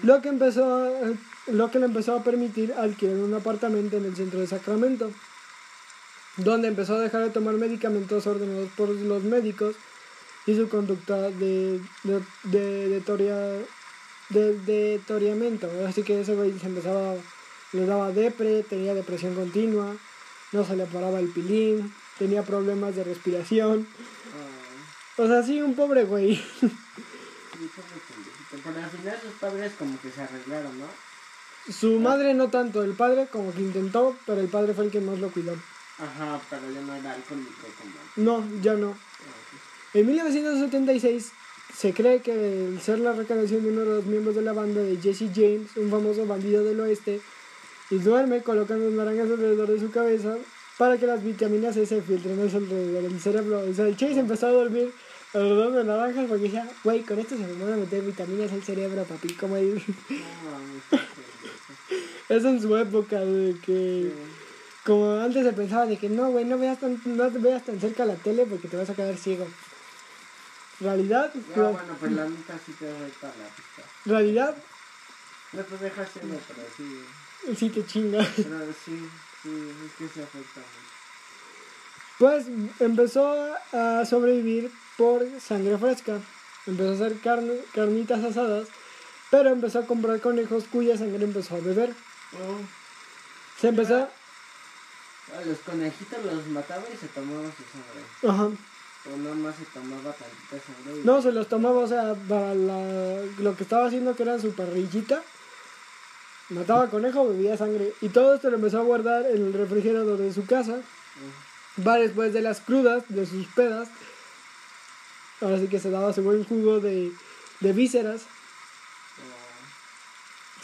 [0.04, 0.92] Lo que empezó a-
[1.52, 5.12] lo que le empezó a permitir alquilar un apartamento en el centro de Sacramento,
[6.38, 9.76] donde empezó a dejar de tomar medicamentos ordenados por los médicos
[10.46, 13.00] y su conducta de de, de,
[14.30, 14.50] de
[14.90, 15.70] deterioramiento.
[15.88, 17.16] Así que ese güey se empezaba,
[17.74, 19.96] le daba depre, tenía depresión continua,
[20.52, 23.88] no se le paraba el pilín, tenía problemas de respiración.
[24.34, 26.36] Ah, O sea, sí, un pobre güey.
[26.36, 28.58] sí, pobre pendejito.
[28.64, 30.86] Pero al final sus padres como que se arreglaron, ¿no?
[31.72, 35.02] Su madre no tanto, el padre como que intentó, pero el padre fue el que
[35.02, 35.54] más lo cuidó.
[36.00, 37.94] Ajá, pero ya no era alcohólico como...
[38.16, 38.96] No, ya no.
[39.94, 41.32] En 1976
[41.76, 44.82] se cree que el ser la reencarnación de uno de los miembros de la banda
[44.82, 47.20] de Jesse James, un famoso bandido del oeste,
[47.90, 50.36] y duerme colocando naranjas alrededor de su cabeza
[50.78, 53.60] para que las vitaminas C se filtren a alrededor del cerebro.
[53.70, 54.94] O sea, el Chase empezó a dormir
[55.34, 58.64] alrededor de naranjas porque decía, güey, con esto se me van a meter vitaminas al
[58.64, 59.28] cerebro, papi.
[59.30, 59.92] Qué pendejo.
[62.30, 64.12] Eso en su época, de que...
[64.84, 67.78] Como antes se pensaba de que no, güey, no veas tan, no te veas tan
[67.80, 69.46] cerca la tele porque te vas a quedar ciego.
[70.80, 73.82] Realidad, No, bueno, pues la neta sí te afecta la pista.
[74.06, 74.56] realidad,
[75.52, 77.02] No te dejas ciego, pero sí.
[77.58, 78.26] Sí te chinga.
[78.36, 79.08] Pero sí,
[79.44, 80.88] sí, es que se afecta mucho.
[82.20, 82.46] Pues
[82.80, 86.20] empezó a sobrevivir por sangre fresca.
[86.66, 88.68] Empezó a hacer carne, carnitas asadas,
[89.32, 91.92] pero empezó a comprar conejos cuya sangre empezó a beber.
[92.34, 92.60] Oh.
[93.62, 93.96] Se empezó...
[95.38, 98.02] A los conejitos los mataba y se tomaba su sangre.
[98.28, 98.46] Ajá.
[99.14, 101.02] O nada más se tomaba tantita sangre.
[101.02, 104.40] y- No, se los tomaba, o sea, para la, lo que estaba haciendo que era
[104.40, 105.22] su parrillita.
[106.50, 107.94] Mataba conejo, bebía sangre.
[108.02, 110.78] Y todo esto lo empezó a guardar en el refrigerador de su casa.
[111.86, 113.90] Va después de las crudas, de sus pedas.
[115.42, 117.12] Ahora sí que se daba su buen jugo de,
[117.60, 118.22] de vísceras.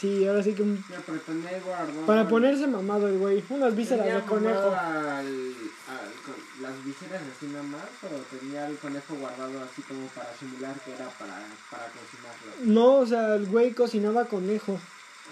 [0.00, 0.64] Sí, ahora sí que...
[0.90, 2.06] Ya, guardado.
[2.06, 3.44] Para ponerse mamado el güey.
[3.48, 4.60] Unas vísceras de conejo.
[4.60, 9.82] guardado Al, al, con- las vísceras así nada más, pero tenía el conejo guardado así
[9.82, 12.72] como para simular que era para, para cocinarlo.
[12.72, 14.78] No, o sea, el güey cocinaba conejo.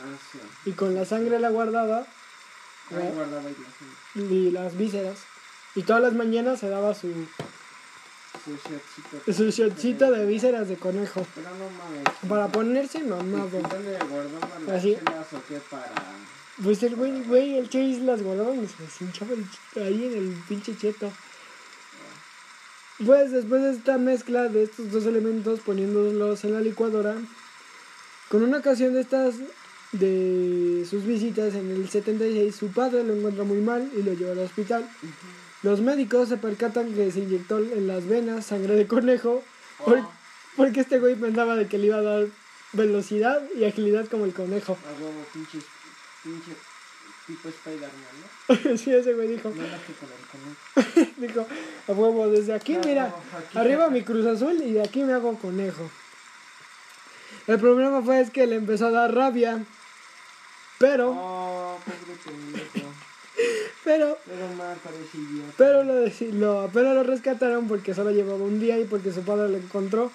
[0.01, 0.39] Ah, sí.
[0.67, 2.07] Y con la sangre la guardaba.
[2.91, 5.19] Y la Y las vísceras.
[5.75, 7.09] Y todas las mañanas se daba su,
[8.45, 9.33] Su shotcito.
[9.33, 11.27] su shotcito de vísceras de conejo.
[11.35, 12.05] Pero no mames.
[12.29, 13.49] Para ponerse ¿Y mamado.
[13.49, 14.97] ¿Dónde guardaba las Así.
[14.97, 15.93] chelas o qué para...?
[16.63, 19.33] Pues el güey, güey, el Chase las guardaba y se hinchaba
[19.77, 21.11] ahí en el pinche cheto.
[23.05, 27.17] Pues después de esta mezcla de estos dos elementos, poniéndolos en la licuadora,
[28.29, 29.37] con una ocasión de estas,
[29.93, 34.33] de sus visitas en el 76, su padre lo encuentra muy mal y lo lleva
[34.33, 34.89] al hospital.
[35.63, 39.43] Los médicos se percatan que se inyectó en las venas sangre de conejo,
[39.85, 40.11] por- Oh.
[40.57, 42.27] porque este güey pensaba de que le iba a dar
[42.73, 44.77] velocidad y agilidad como el conejo.
[44.89, 45.59] A huevo, pinche,
[46.25, 46.53] pinche
[47.27, 48.77] tipo Spider-Man, ¿no?
[48.79, 51.47] sí, ese güey dijo, No con el dijo,
[51.89, 55.13] a huevo, desde aquí, Ah, mira, aquí arriba mi cruz azul y de aquí me
[55.13, 55.89] hago conejo.
[57.47, 59.65] El problema fue es que le empezó a dar rabia,
[60.83, 61.79] pero, Oh,
[63.85, 64.77] pero, Pero mal
[65.57, 65.95] pero lo,
[66.33, 70.11] lo, pero lo rescataron porque solo llevaba un día y porque su padre lo encontró.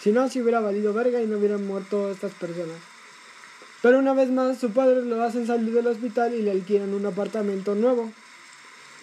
[0.00, 2.78] Si no, se hubiera valido verga y no hubieran muerto estas personas.
[3.80, 7.06] Pero una vez más, su padre lo hacen salir del hospital y le alquilan un
[7.06, 8.10] apartamento nuevo.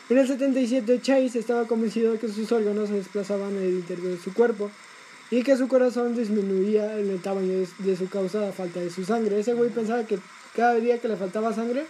[0.09, 4.09] En el 77, Chase estaba convencido de que sus órganos se desplazaban en el interior
[4.09, 4.69] de su cuerpo
[5.31, 9.05] y que su corazón disminuía en el tamaño de, de su causada falta de su
[9.05, 9.39] sangre.
[9.39, 10.19] Ese güey pensaba que
[10.55, 11.85] cada día que le faltaba sangre,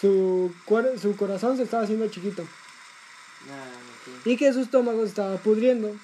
[0.00, 2.46] su, cuer- su corazón se estaba haciendo chiquito
[3.50, 3.64] Ah,
[4.24, 5.94] y que su estómago se estaba pudriendo.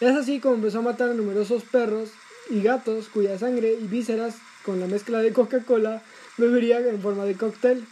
[0.00, 2.10] Es así como empezó a matar a numerosos perros
[2.50, 6.02] y gatos cuya sangre y vísceras con la mezcla de Coca-Cola
[6.36, 7.86] bebería en forma de cóctel.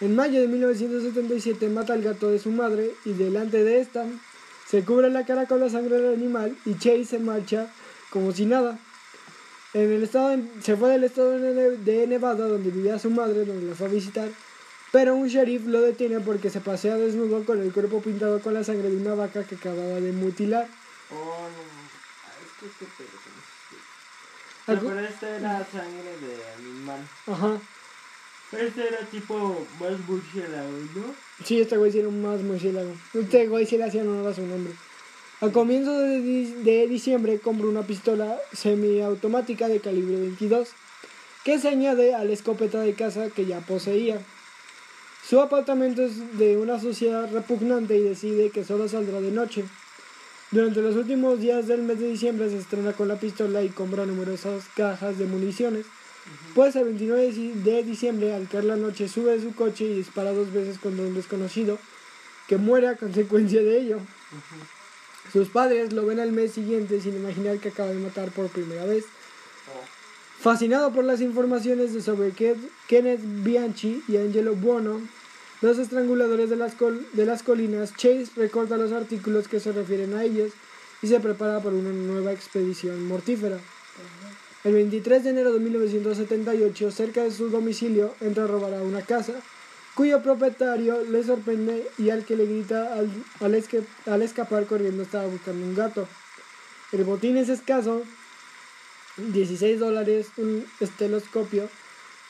[0.00, 4.04] En mayo de 1977 mata al gato de su madre y delante de esta
[4.68, 7.72] se cubre la cara con la sangre del animal y Chase se marcha
[8.10, 8.78] como si nada.
[9.74, 13.44] En el estado se fue del estado de Ne- de Nevada donde vivía su madre,
[13.44, 14.28] donde la fue a visitar,
[14.92, 18.62] pero un sheriff lo detiene porque se pasea desnudo con el cuerpo pintado con la
[18.62, 20.68] sangre de una vaca que acababa de mutilar.
[21.10, 21.62] Oh, no.
[22.24, 22.32] Ah,
[22.64, 27.00] es que qué Algo- pero esta era sangre de animal.
[27.26, 27.58] Ajá.
[28.52, 31.14] Este era tipo más murciélago, ¿no?
[31.44, 32.94] Sí, este güey sí era un más murciélago.
[33.12, 34.72] Este güey sí le hacían honor a su nombre.
[35.44, 40.68] A comienzos de, di- de diciembre compró una pistola semiautomática de calibre 22
[41.44, 44.18] que se añade a la escopeta de caza que ya poseía.
[45.28, 49.64] Su apartamento es de una sociedad repugnante y decide que solo saldrá de noche.
[50.50, 54.06] Durante los últimos días del mes de diciembre se estrena con la pistola y compra
[54.06, 55.84] numerosas cajas de municiones.
[56.54, 59.84] Pues el 29 de di- de diciembre, al caer la noche, sube de su coche
[59.84, 61.78] y dispara dos veces contra un desconocido,
[62.48, 63.98] que muere a consecuencia de ello.
[65.32, 68.84] Sus padres lo ven al mes siguiente sin imaginar que acaba de matar por primera
[68.84, 69.04] vez.
[70.40, 72.56] Fascinado por las informaciones sobre Ke-
[72.86, 75.00] Kenneth Bianchi y Angelo Buono,
[75.62, 76.74] los estranguladores de las,
[77.12, 80.52] de las colinas, Chase recorta los artículos que se refieren a ellos
[81.02, 83.58] y se prepara para una nueva expedición mortífera.
[84.64, 89.02] El 23 de enero de 1978, cerca de su domicilio, entra a robar a una
[89.02, 89.34] casa,
[89.94, 93.62] cuyo propietario le sorprende y al que le grita al, al,
[94.06, 96.08] al escapar corriendo estaba buscando un gato.
[96.92, 98.02] El botín es escaso,
[99.16, 101.68] 16 dólares, un esteloscopio,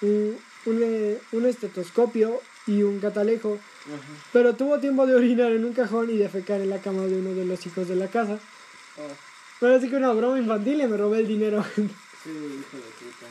[0.02, 0.36] un,
[0.66, 4.28] un, eh, un estetoscopio y un catalejo, Ajá.
[4.32, 7.34] pero tuvo tiempo de orinar en un cajón y defecar en la cama de uno
[7.34, 8.38] de los hijos de la casa.
[8.96, 9.14] Oh.
[9.60, 11.64] Pero así que una broma infantil y me robé el dinero.
[11.74, 13.26] Sí, hijo de puta.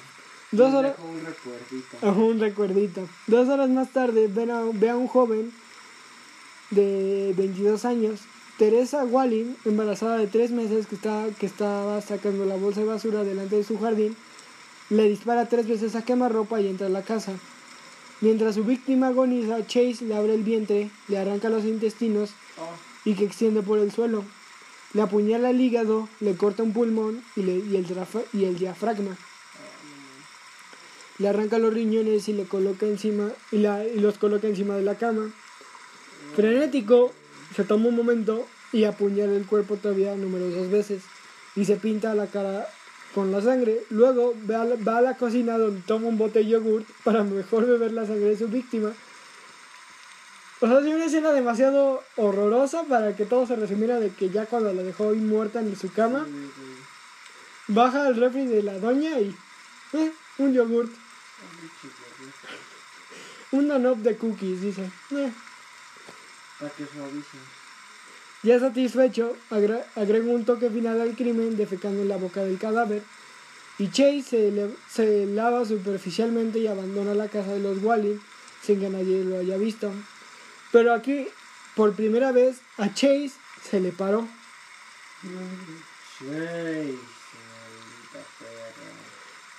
[0.58, 1.97] Dos horas- dejó un recuerdito.
[2.01, 3.10] Ajá, un recuerdito.
[3.28, 5.51] Dos horas más tarde a- ve a un joven
[6.72, 8.22] de 22 años,
[8.58, 13.24] Teresa Walling, embarazada de tres meses, que, está, que estaba sacando la bolsa de basura
[13.24, 14.16] delante de su jardín,
[14.89, 17.34] le dispara tres veces a quemarropa y entra a la casa.
[18.22, 22.70] Mientras su víctima agoniza, Chase le abre el vientre, le arranca los intestinos Oh.
[23.10, 24.24] y que extiende por el suelo.
[24.93, 27.86] Le apuñala el hígado, le corta un pulmón y, le- y el,
[28.34, 29.18] y el diafragma.
[31.24, 34.82] Le arranca los riñones y le coloca encima y, la, y los coloca encima de
[34.82, 35.32] la cama.
[36.36, 37.13] Frenético,
[37.55, 41.01] se toma un momento y apuñala el cuerpo todavía numerosas veces
[41.55, 42.67] y se pinta la cara
[43.15, 43.86] con la sangre.
[43.89, 47.24] Luego va a la, va a la cocina donde toma un bote de yogurt para
[47.24, 48.91] mejor beber la sangre de su víctima.
[50.59, 54.45] O sea, es una escena demasiado horrorosa para que todo se resumiera de que ya
[54.45, 56.28] cuando la dejó ahí muerta en su cama,
[57.69, 59.34] baja al refri de la doña y
[59.93, 60.91] eh, un yogurt.
[63.54, 64.89] Un donut de cookies, dice.
[65.12, 65.32] Eh.
[66.60, 67.38] Para que suavice.
[68.41, 73.04] Ya satisfecho, agrega un toque final al crimen defecando en la boca del cadáver.
[73.78, 78.20] Y Chase se, se lava superficialmente y abandona la casa de los Wally
[78.62, 79.91] sin que nadie lo haya visto.
[80.72, 81.28] Pero aquí,
[81.76, 84.28] por primera vez, a Chase se le paró.
[86.20, 86.97] Chase.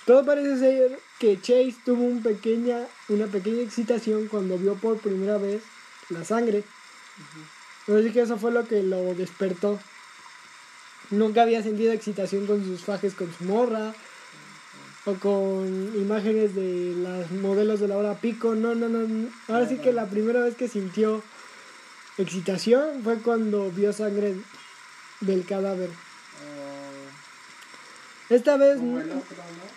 [0.05, 5.37] Todo parece ser que Chase tuvo un pequeña, una pequeña excitación cuando vio por primera
[5.37, 5.63] vez
[6.09, 6.63] la sangre.
[7.87, 9.79] Así que eso fue lo que lo despertó.
[11.11, 13.93] Nunca había sentido excitación con sus fajes con su morra.
[15.07, 18.55] O con imágenes de las modelos de la hora pico.
[18.55, 19.29] No, no, no.
[19.47, 21.21] Ahora sí que la primera vez que sintió
[22.17, 24.33] excitación fue cuando vio sangre
[25.21, 25.91] del cadáver.
[25.91, 28.79] Oh, Esta vez...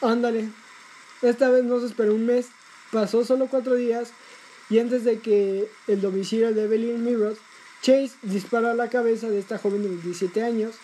[0.01, 0.49] Ándale.
[1.23, 2.47] Esta vez no se esperó un mes.
[2.93, 4.11] Pasó solo cuatro días.
[4.71, 7.39] Y antes de que el domicilio de Evelyn Mirrors,
[7.83, 10.75] Chase dispara a la cabeza de esta joven de 17 años.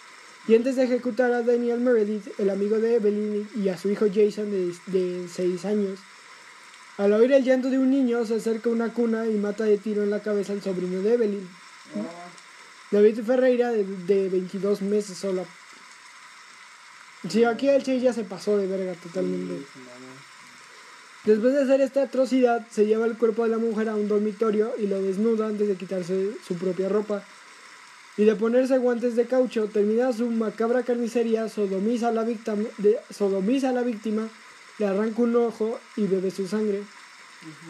[0.47, 4.07] Y antes de ejecutar a Daniel Meredith, el amigo de Evelyn, y a su hijo
[4.13, 5.99] Jason de, de 6 años.
[6.97, 9.79] Al oír el llanto de un niño, se acerca a una cuna y mata de
[9.79, 11.49] tiro en la cabeza al sobrino de Evelyn.
[12.91, 15.45] David Ferreira, de, de 22 meses sola.
[17.29, 19.67] Sí, aquí el Chase ya se pasó de verga totalmente.
[21.25, 24.73] Después de hacer esta atrocidad, se lleva el cuerpo de la mujer a un dormitorio
[24.79, 27.25] y lo desnuda antes de quitarse su propia ropa.
[28.17, 32.99] Y de ponerse guantes de caucho, termina su macabra carnicería, sodomiza a la víctima, de,
[33.11, 34.29] sodomiza a la víctima
[34.79, 36.83] le arranca un ojo y bebe su sangre.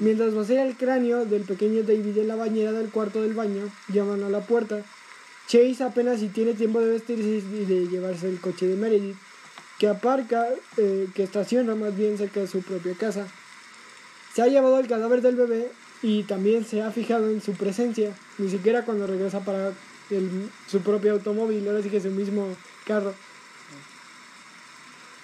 [0.01, 4.23] Mientras vacía el cráneo del pequeño David en la bañera del cuarto del baño, llaman
[4.23, 4.83] a la puerta.
[5.47, 9.17] Chase apenas si tiene tiempo de vestirse y de llevarse el coche de Meredith,
[9.79, 13.27] que aparca, eh, que estaciona más bien cerca de su propia casa.
[14.35, 15.71] Se ha llevado el cadáver del bebé
[16.03, 19.73] y también se ha fijado en su presencia, ni siquiera cuando regresa para
[20.11, 22.57] el- su propio automóvil, ahora sí que el mismo
[22.87, 23.15] carro.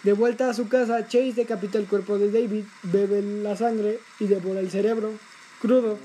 [0.02, 4.26] De vuelta a su casa, Chase decapita el cuerpo de David, bebe la sangre y
[4.26, 5.12] devora el cerebro,
[5.60, 5.98] crudo.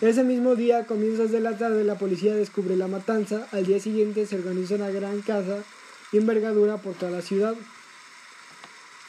[0.00, 3.46] Ese mismo día, a comienzos de la tarde, la policía descubre la matanza.
[3.52, 5.64] Al día siguiente se organiza una gran caza
[6.12, 7.54] y envergadura por toda la ciudad.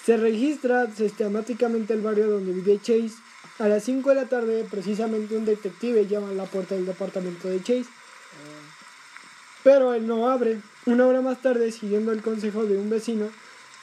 [0.10, 3.14] Se registra sistemáticamente el barrio donde vive Chase.
[3.60, 7.47] A las 5 de la tarde, precisamente un detective llama a la puerta del departamento
[7.47, 7.86] de Chase.
[9.64, 10.62] Pero él no abre.
[10.88, 13.30] Una hora más tarde, siguiendo el consejo de un vecino,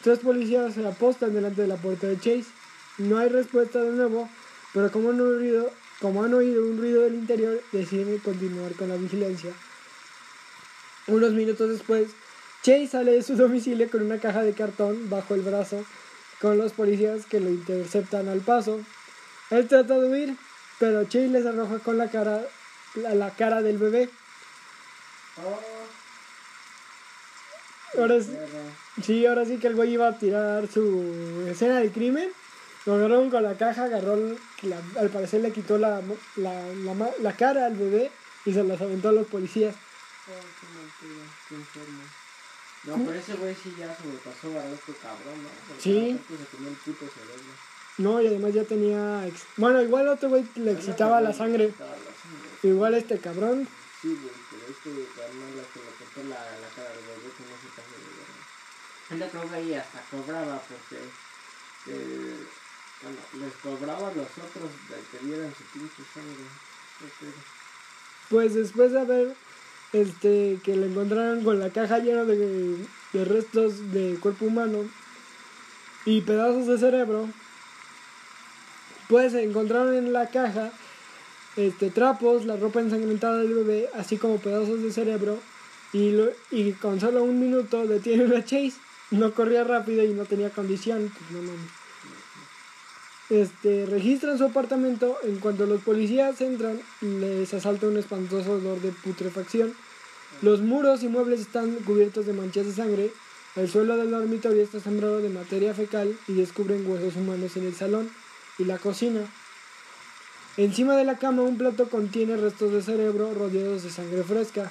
[0.03, 2.47] tres policías se apostan delante de la puerta de Chase.
[2.99, 4.29] No hay respuesta de nuevo,
[4.74, 5.20] pero como han
[6.35, 9.53] oído un ruido del interior, deciden continuar con la vigilancia.
[11.07, 12.09] Unos minutos después,
[12.64, 15.85] Chase sale de su domicilio con una caja de cartón bajo el brazo,
[16.41, 18.80] con los policías que lo interceptan al paso.
[19.51, 20.37] Él trata de huir,
[20.78, 22.43] pero Chase les arroja con la cara,
[22.95, 24.11] la, la cara del bebé.
[27.99, 28.37] Ahora sí,
[29.03, 32.30] sí, ahora sí que el güey iba a tirar su escena del crimen.
[32.84, 34.16] Lo agarraron con la caja, agarró,
[34.62, 36.01] la- al parecer le quitó la,
[36.37, 38.11] la, cara al bebé
[38.45, 39.74] y se las aventó a los policías.
[39.74, 40.66] Oh, qué
[41.07, 42.03] pedo, qué enfermo.
[42.87, 45.49] No, pero ese güey sí ya sobrepasó a otro cabrón, ¿no?
[45.68, 46.20] Porque Sí.
[46.28, 47.53] se comió el puto cerebro.
[47.99, 49.26] No, y además ya tenía...
[49.26, 51.72] ex- Bueno, igual otro güey le excitaba la sangre.
[51.78, 52.05] La sangre.
[52.62, 53.66] Igual este cabrón.
[54.03, 57.57] Sí, güey, pero este carnal que le cortó la, la cara del bebé que no
[57.59, 58.16] se pase de
[59.18, 60.99] yo creo que ahí hasta cobraba porque
[61.87, 62.47] eh,
[63.03, 66.45] bueno, les cobraba a los otros de que dieran su pinche sangre.
[68.28, 69.37] Pues después de haber
[69.93, 72.76] este que le encontraron con la caja llena de,
[73.12, 74.84] de restos de cuerpo humano
[76.05, 77.28] y pedazos de cerebro,
[79.09, 80.70] pues encontraron en la caja
[81.57, 85.39] este trapos, la ropa ensangrentada del bebé, así como pedazos de cerebro
[85.93, 88.74] y, lo- y con solo un minuto detienen a Chase.
[89.11, 91.70] No corría rápido y no tenía condición, pues no mames.
[93.29, 95.18] Este, registran su apartamento.
[95.24, 99.74] En cuanto los policías entran, les asalta un espantoso olor de putrefacción.
[100.43, 103.11] Los muros y muebles están cubiertos de manchas de sangre.
[103.57, 107.74] El suelo del dormitorio está sembrado de materia fecal y descubren huesos humanos en el
[107.74, 108.11] salón
[108.59, 109.20] y la cocina.
[110.59, 114.70] Encima de la cama un plato contiene restos de cerebro rodeados de sangre fresca.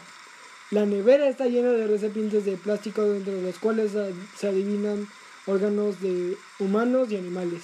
[0.72, 3.92] La nevera está llena de recipientes de plástico dentro de los cuales
[4.38, 5.08] se adivinan
[5.46, 7.62] órganos de humanos y animales.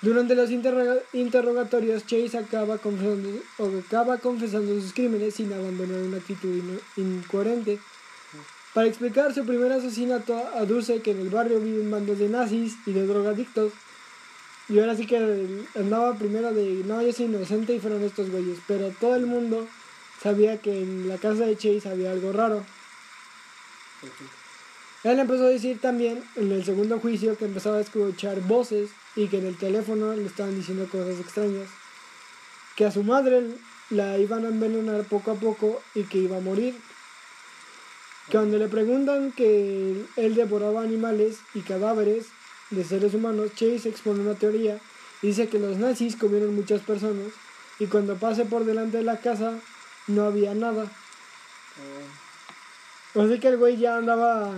[0.00, 6.16] Durante los interroga- interrogatorios, Chase acaba confesando, o acaba confesando sus crímenes sin abandonar una
[6.16, 6.60] actitud
[6.96, 7.78] incoherente.
[8.74, 12.92] Para explicar su primer asesinato, aduce que en el barrio viven bandos de nazis y
[12.92, 13.72] de drogadictos.
[14.68, 15.18] Y ahora sí que
[15.76, 18.58] andaba primero de, no, yo soy inocente y fueron estos güeyes.
[18.66, 19.68] Pero todo el mundo
[20.22, 22.64] sabía que en la casa de Chase había algo raro.
[25.04, 29.26] Él empezó a decir también en el segundo juicio que empezaba a escuchar voces y
[29.26, 31.68] que en el teléfono le estaban diciendo cosas extrañas.
[32.76, 33.42] Que a su madre
[33.90, 36.76] la iban a envenenar poco a poco y que iba a morir.
[38.26, 42.26] Que cuando le preguntan que él devoraba animales y cadáveres
[42.70, 44.78] de seres humanos, Chase expone una teoría.
[45.20, 47.32] Dice que los nazis comieron muchas personas
[47.80, 49.58] y cuando pase por delante de la casa
[50.06, 50.90] no había nada.
[53.14, 54.52] Así que el güey ya andaba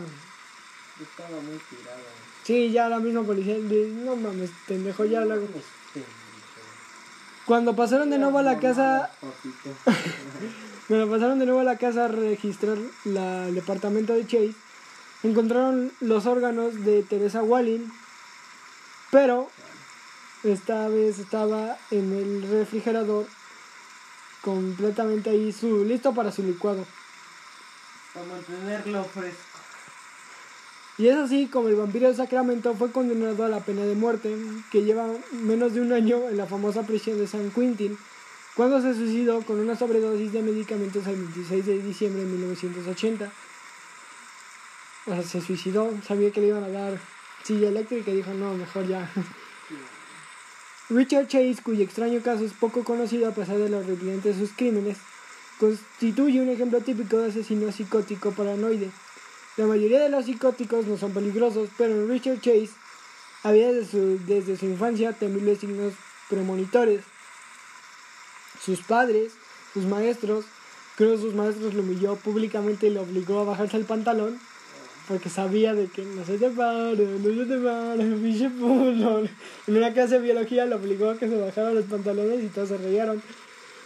[0.99, 1.99] yo estaba muy tirado.
[2.45, 5.36] Sí, ya la misma policía, de, no mames, pendejo, ya la...
[5.36, 5.64] Pues.
[7.47, 9.11] Cuando pasaron de nuevo a la casa,
[10.88, 14.55] cuando pasaron de nuevo a la casa a registrar la, el departamento de Chase,
[15.22, 17.90] encontraron los órganos de Teresa Walling,
[19.11, 19.51] pero
[20.42, 23.26] esta vez estaba en el refrigerador
[24.42, 26.86] completamente ahí, su, listo para su licuado.
[28.12, 29.54] Para mantenerlo fresco.
[30.97, 34.36] Y es así como el vampiro de Sacramento fue condenado a la pena de muerte,
[34.70, 37.99] que lleva menos de un año en la famosa prisión de San Quentin,
[38.55, 43.32] cuando se suicidó con una sobredosis de medicamentos el 26 de diciembre de 1980.
[45.07, 47.01] O sea, se suicidó, sabía que le iban a dar
[47.42, 49.11] silla eléctrica y dijo, no, mejor ya.
[50.90, 54.53] Richard Chase, cuyo extraño caso es poco conocido a pesar de lo horripilante de sus
[54.53, 54.99] crímenes,
[55.59, 58.90] constituye un ejemplo típico de asesino psicótico paranoide.
[59.57, 62.71] La mayoría de los psicóticos no son peligrosos, pero Richard Chase
[63.45, 65.95] había desde su, infancia temibles signos
[66.29, 67.03] premonitores.
[68.61, 69.33] Sus padres,
[69.73, 70.47] sus maestros,
[70.97, 74.41] creo que sus maestros lo humilló públicamente y lo obligó a bajarse el pantalón
[75.07, 79.29] porque sabía de que no se te pare, no se te pare, pinche puto.
[79.67, 82.71] En una clase de biología lo obligó a que se bajaran los pantalones y todos
[82.71, 83.23] se reyeron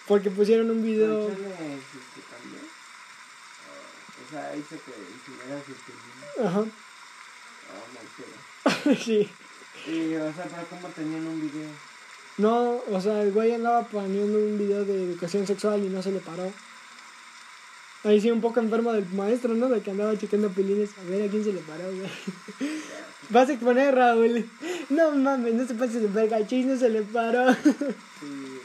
[0.06, 1.26] porque pusieron un video.
[1.26, 2.62] ¿Por qué le hiciste cambiar?
[4.28, 4.92] O sea, hice que
[5.32, 5.62] hicieras
[6.38, 6.58] el Ajá,
[7.70, 8.96] Oh, no, pero.
[9.04, 9.28] sí.
[9.86, 11.68] Y, o sea, pero ¿cómo tenían un video?
[12.38, 16.12] No, o sea, el güey andaba poniendo un video de educación sexual y no se
[16.12, 16.50] le paró.
[18.04, 19.68] Ahí sí, un poco enfermo del maestro, ¿no?
[19.68, 20.90] De que andaba chequeando pilines.
[20.98, 22.08] A ver a quién se le paró, güey.
[23.30, 24.48] Vas a exponer, Raúl.
[24.88, 26.46] No mames, no se pase de verga.
[26.46, 27.52] Chis no se le paró.
[27.54, 28.60] Sí,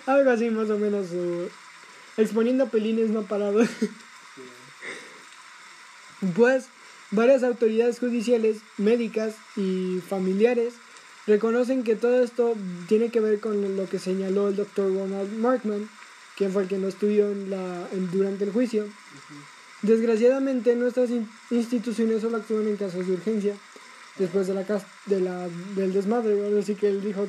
[0.06, 1.08] Algo así, más o menos.
[1.08, 1.48] su-
[2.16, 3.68] Exponiendo pelines no parados.
[6.34, 6.66] Pues
[7.10, 10.74] varias autoridades judiciales, médicas y familiares
[11.26, 12.54] reconocen que todo esto
[12.88, 15.88] tiene que ver con lo que señaló el doctor Ronald Markman,
[16.36, 18.86] quien fue el que no estudió en la, en- durante el juicio.
[19.82, 23.54] Desgraciadamente nuestras in- instituciones solo actúan en casos de urgencia,
[24.18, 24.64] después de la,
[25.06, 27.26] de la del desmadre, así que él dijo,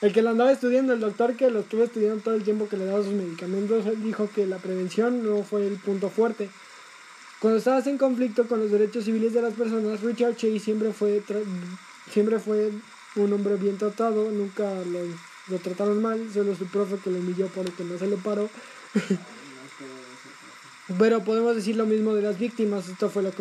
[0.00, 2.76] el que lo andaba estudiando, el doctor que lo estuvo estudiando todo el tiempo que
[2.76, 6.48] le daba sus medicamentos, él dijo que la prevención no fue el punto fuerte.
[7.40, 11.22] Cuando estabas en conflicto con los derechos civiles de las personas, Richard Chase siempre fue,
[12.12, 12.70] siempre fue
[13.16, 15.00] un hombre bien tratado, nunca lo,
[15.48, 18.50] lo trataron mal, solo su profe que lo humilló porque no se le paró.
[20.98, 23.32] Pero podemos decir lo mismo de las víctimas, esto fue lo,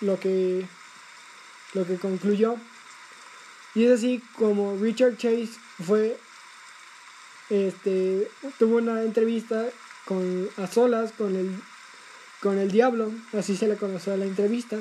[0.00, 0.66] lo que
[1.74, 2.56] lo que concluyó.
[3.74, 5.50] Y es así como Richard Chase
[5.84, 6.16] fue
[7.50, 9.66] este tuvo una entrevista
[10.06, 11.60] con a solas con el
[12.44, 14.76] con el diablo, así se le conoció a la entrevista,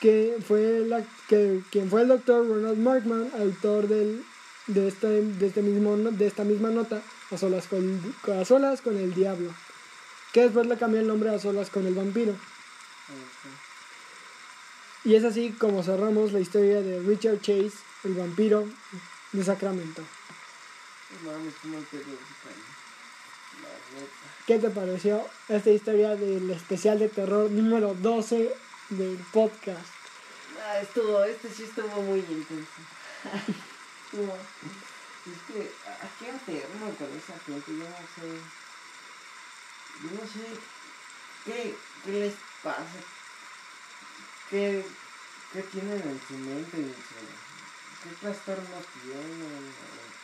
[0.00, 4.24] que fue la que quien fue el doctor Ronald Markman, autor del
[4.66, 8.96] de este, de este mismo de esta misma nota a solas con a solas con
[8.96, 9.54] el diablo
[10.32, 12.34] que después le cambió el nombre a solas con el vampiro.
[15.04, 17.72] Y es así como cerramos la historia de Richard Chase,
[18.04, 18.68] el vampiro
[19.32, 20.02] de Sacramento.
[21.24, 22.64] No mames, cómo te dio ese cambio.
[23.62, 24.29] La neta.
[24.46, 28.52] ¿Qué te pareció esta historia del especial de terror número 12
[28.90, 29.86] del podcast?
[30.66, 32.80] Ah, estuvo, este sí estuvo muy intenso.
[34.04, 37.70] Estuvo- es que, ¿a qué enfermo con esa gente?
[37.70, 38.40] Yo no sé.
[40.02, 40.46] Yo no sé
[41.44, 42.84] qué, qué les pasa.
[44.48, 44.84] ¿Qué,
[45.52, 46.76] qué tienen en su mente?
[46.78, 49.72] en su- ¿Qué trastorno tienen?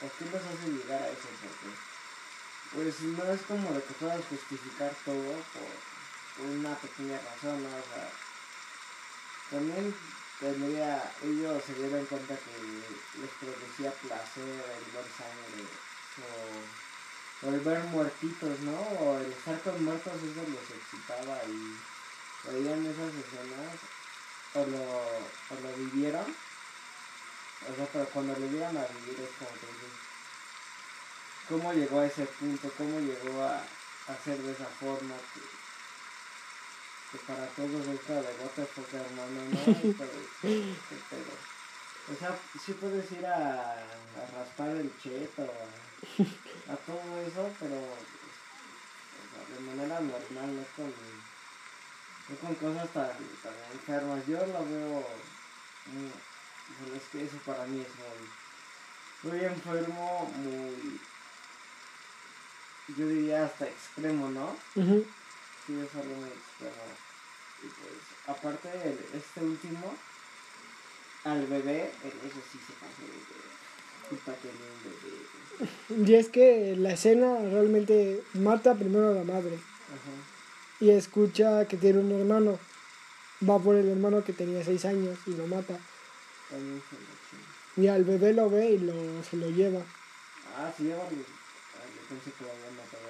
[0.03, 1.29] ¿O, o qué los hace llegar a eso?
[1.43, 1.77] Porque,
[2.73, 7.69] pues no es como de que puedas justificar todo por, una pequeña razón, ¿no?
[7.69, 8.11] O sea,
[9.51, 9.95] también
[10.39, 15.65] tendría, ellos se dieron cuenta que les producía placer el ver sangre
[16.21, 18.79] o, o el ver muertitos, ¿no?
[18.79, 21.77] O el estar con muertos eso los excitaba y
[22.51, 23.77] veían esas escenas
[24.55, 26.25] o lo, o lo vivieron.
[27.63, 29.67] O sea, pero cuando lo llegan a vivir es como que
[31.49, 32.71] ¿cómo llegó a ese punto?
[32.77, 35.15] ¿Cómo llegó a, a ser de esa forma?
[35.35, 35.41] Que,
[37.19, 39.65] que para todos es what the fuck, hermano, ¿no?
[40.43, 41.57] ¿qué pedo?
[42.09, 47.77] O sea, sí puedes ir a, a raspar el cheto, a, a todo eso, pero
[47.77, 47.97] o
[49.33, 50.93] sea, de manera normal, no con,
[52.29, 53.11] no con cosas tan,
[53.43, 54.27] tan enfermas.
[54.27, 55.05] Yo lo veo,
[55.87, 56.13] muy,
[56.81, 61.01] bueno, es que eso para mí es muy, muy enfermo, muy,
[62.95, 64.57] yo diría hasta extremo, ¿no?
[64.75, 64.81] Sí,
[65.81, 66.85] es algo muy extremo.
[67.63, 69.95] Y pues, aparte de este último,
[71.25, 73.47] al bebé, en eso sí se pasó de bebé.
[76.07, 80.13] Y es que la escena realmente mata primero a la madre Ajá.
[80.81, 82.59] y escucha que tiene un hermano.
[83.49, 85.79] Va por el hermano que tenía 6 años y lo mata.
[86.49, 87.83] También se lo chingó.
[87.83, 88.95] Y al bebé lo ve y lo,
[89.25, 89.81] se lo lleva.
[90.57, 91.03] Ah, sí, lleva
[92.09, 93.07] que lo matado.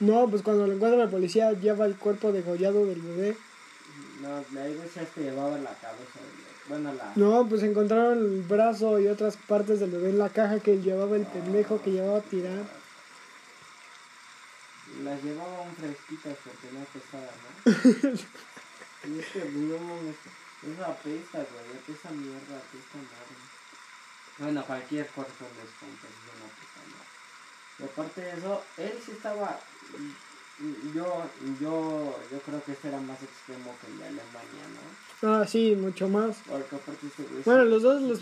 [0.00, 3.36] No, pues cuando lo encuentra la policía lleva el cuerpo degollado del bebé.
[4.20, 6.50] No, ahí decías que llevaba la cabeza del bebé.
[6.68, 7.12] Bueno, la...
[7.16, 11.16] No, pues encontraron el brazo y otras partes del bebé en la caja que llevaba
[11.16, 12.64] el pendejo que llevaba a tirar.
[15.02, 19.14] Las llevaban fresquitas porque no pesaba, ¿no?
[19.14, 20.16] y es que no mames.
[20.62, 23.36] Eso apesta, güey, apesta mierda, apesta madre.
[24.38, 26.59] Bueno, cualquier cuerpo madre.
[26.59, 26.59] Y
[28.00, 29.58] aparte de eso, él sí estaba...
[30.94, 31.24] Yo,
[31.58, 35.32] yo, yo creo que este era más extremo que el de Alemania, ¿no?
[35.40, 36.36] Ah, sí, mucho más.
[36.46, 38.18] Porque aparte este güey Bueno, los dos los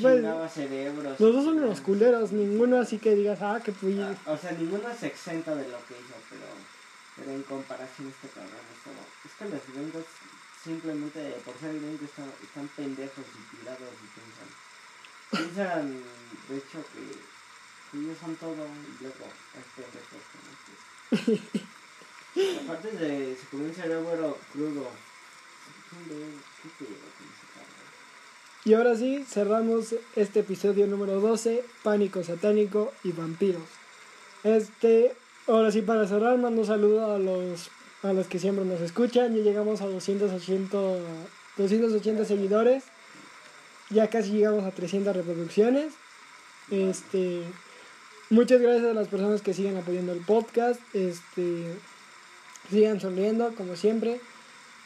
[0.53, 1.19] cerebros.
[1.19, 4.01] Los dos son unos culeros, ninguno así que digas, ah, que fui.
[4.01, 6.47] Ah, O sea, ninguno se exenta de lo que hizo, pero,
[7.17, 9.03] pero en comparación este cabrón estaba...
[9.25, 10.05] Es que los gringos
[10.63, 14.49] simplemente por ser gringos están, están pendejos y tirados y piensan...
[15.31, 16.03] Piensan,
[16.49, 17.38] de hecho, que,
[17.95, 18.69] ellos son todo como
[19.09, 19.29] estos.
[22.65, 24.89] Aparte de se comió un cerebro crudo.
[28.65, 33.63] Y ahora sí, cerramos este episodio número 12, Pánico Satánico y Vampiros.
[34.45, 35.15] Este,
[35.47, 37.71] ahora sí, para cerrar, mando un saludo a los,
[38.03, 39.35] a los que siempre nos escuchan.
[39.35, 40.79] Ya llegamos a 280,
[41.57, 42.85] 280 seguidores.
[43.91, 45.95] Ya casi llegamos a 300 reproducciones.
[46.71, 47.43] Este,
[48.31, 50.81] muchas gracias a las personas que siguen apoyando el podcast.
[50.95, 51.79] Este,
[52.71, 54.21] sigan sonriendo, como siempre.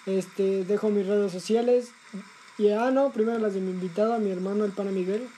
[0.07, 1.91] Este, dejo mis redes sociales.
[2.59, 5.29] Y ah, no, primero las de mi invitado, mi hermano, el pana Miguel.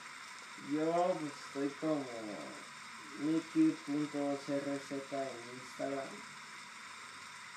[0.71, 2.03] Yo pues, estoy como
[3.21, 6.07] Mickey.crz en Instagram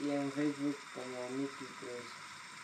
[0.00, 2.08] y en Facebook como Mickey Cruz.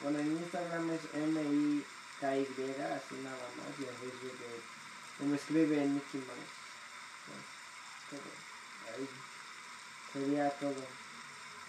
[0.00, 6.20] Bueno, en Instagram es M-I-K-Y, así nada más, y en Facebook es como escribe Mickey
[6.20, 6.63] Mouse.
[8.94, 9.08] Ahí
[10.12, 10.74] sería todo.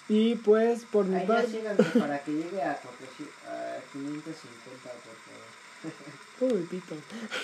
[0.07, 1.63] Y pues, por mi parte.
[1.99, 6.53] para que llegue a, 400 a 550, por favor.
[6.53, 6.95] Uy, pito.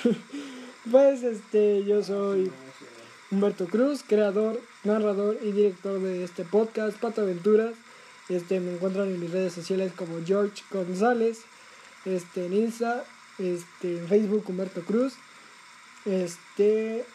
[0.91, 2.51] pues, este, yo soy
[3.31, 7.73] Humberto Cruz, creador, narrador y director de este podcast, Pato Aventuras.
[8.29, 11.39] Este, me encuentran en mis redes sociales como George González,
[12.05, 13.03] este, en Insta,
[13.39, 15.15] este, en Facebook Humberto Cruz.
[16.05, 17.05] Este,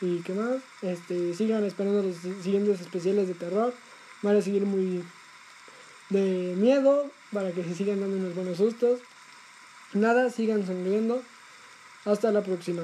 [0.00, 3.72] y qué más, este, sigan esperando los siguientes especiales de terror.
[4.22, 5.04] Van a seguir muy
[6.10, 9.00] de miedo para que se sigan dando unos buenos sustos.
[9.92, 11.22] Nada, sigan sonriendo.
[12.04, 12.82] Hasta la próxima.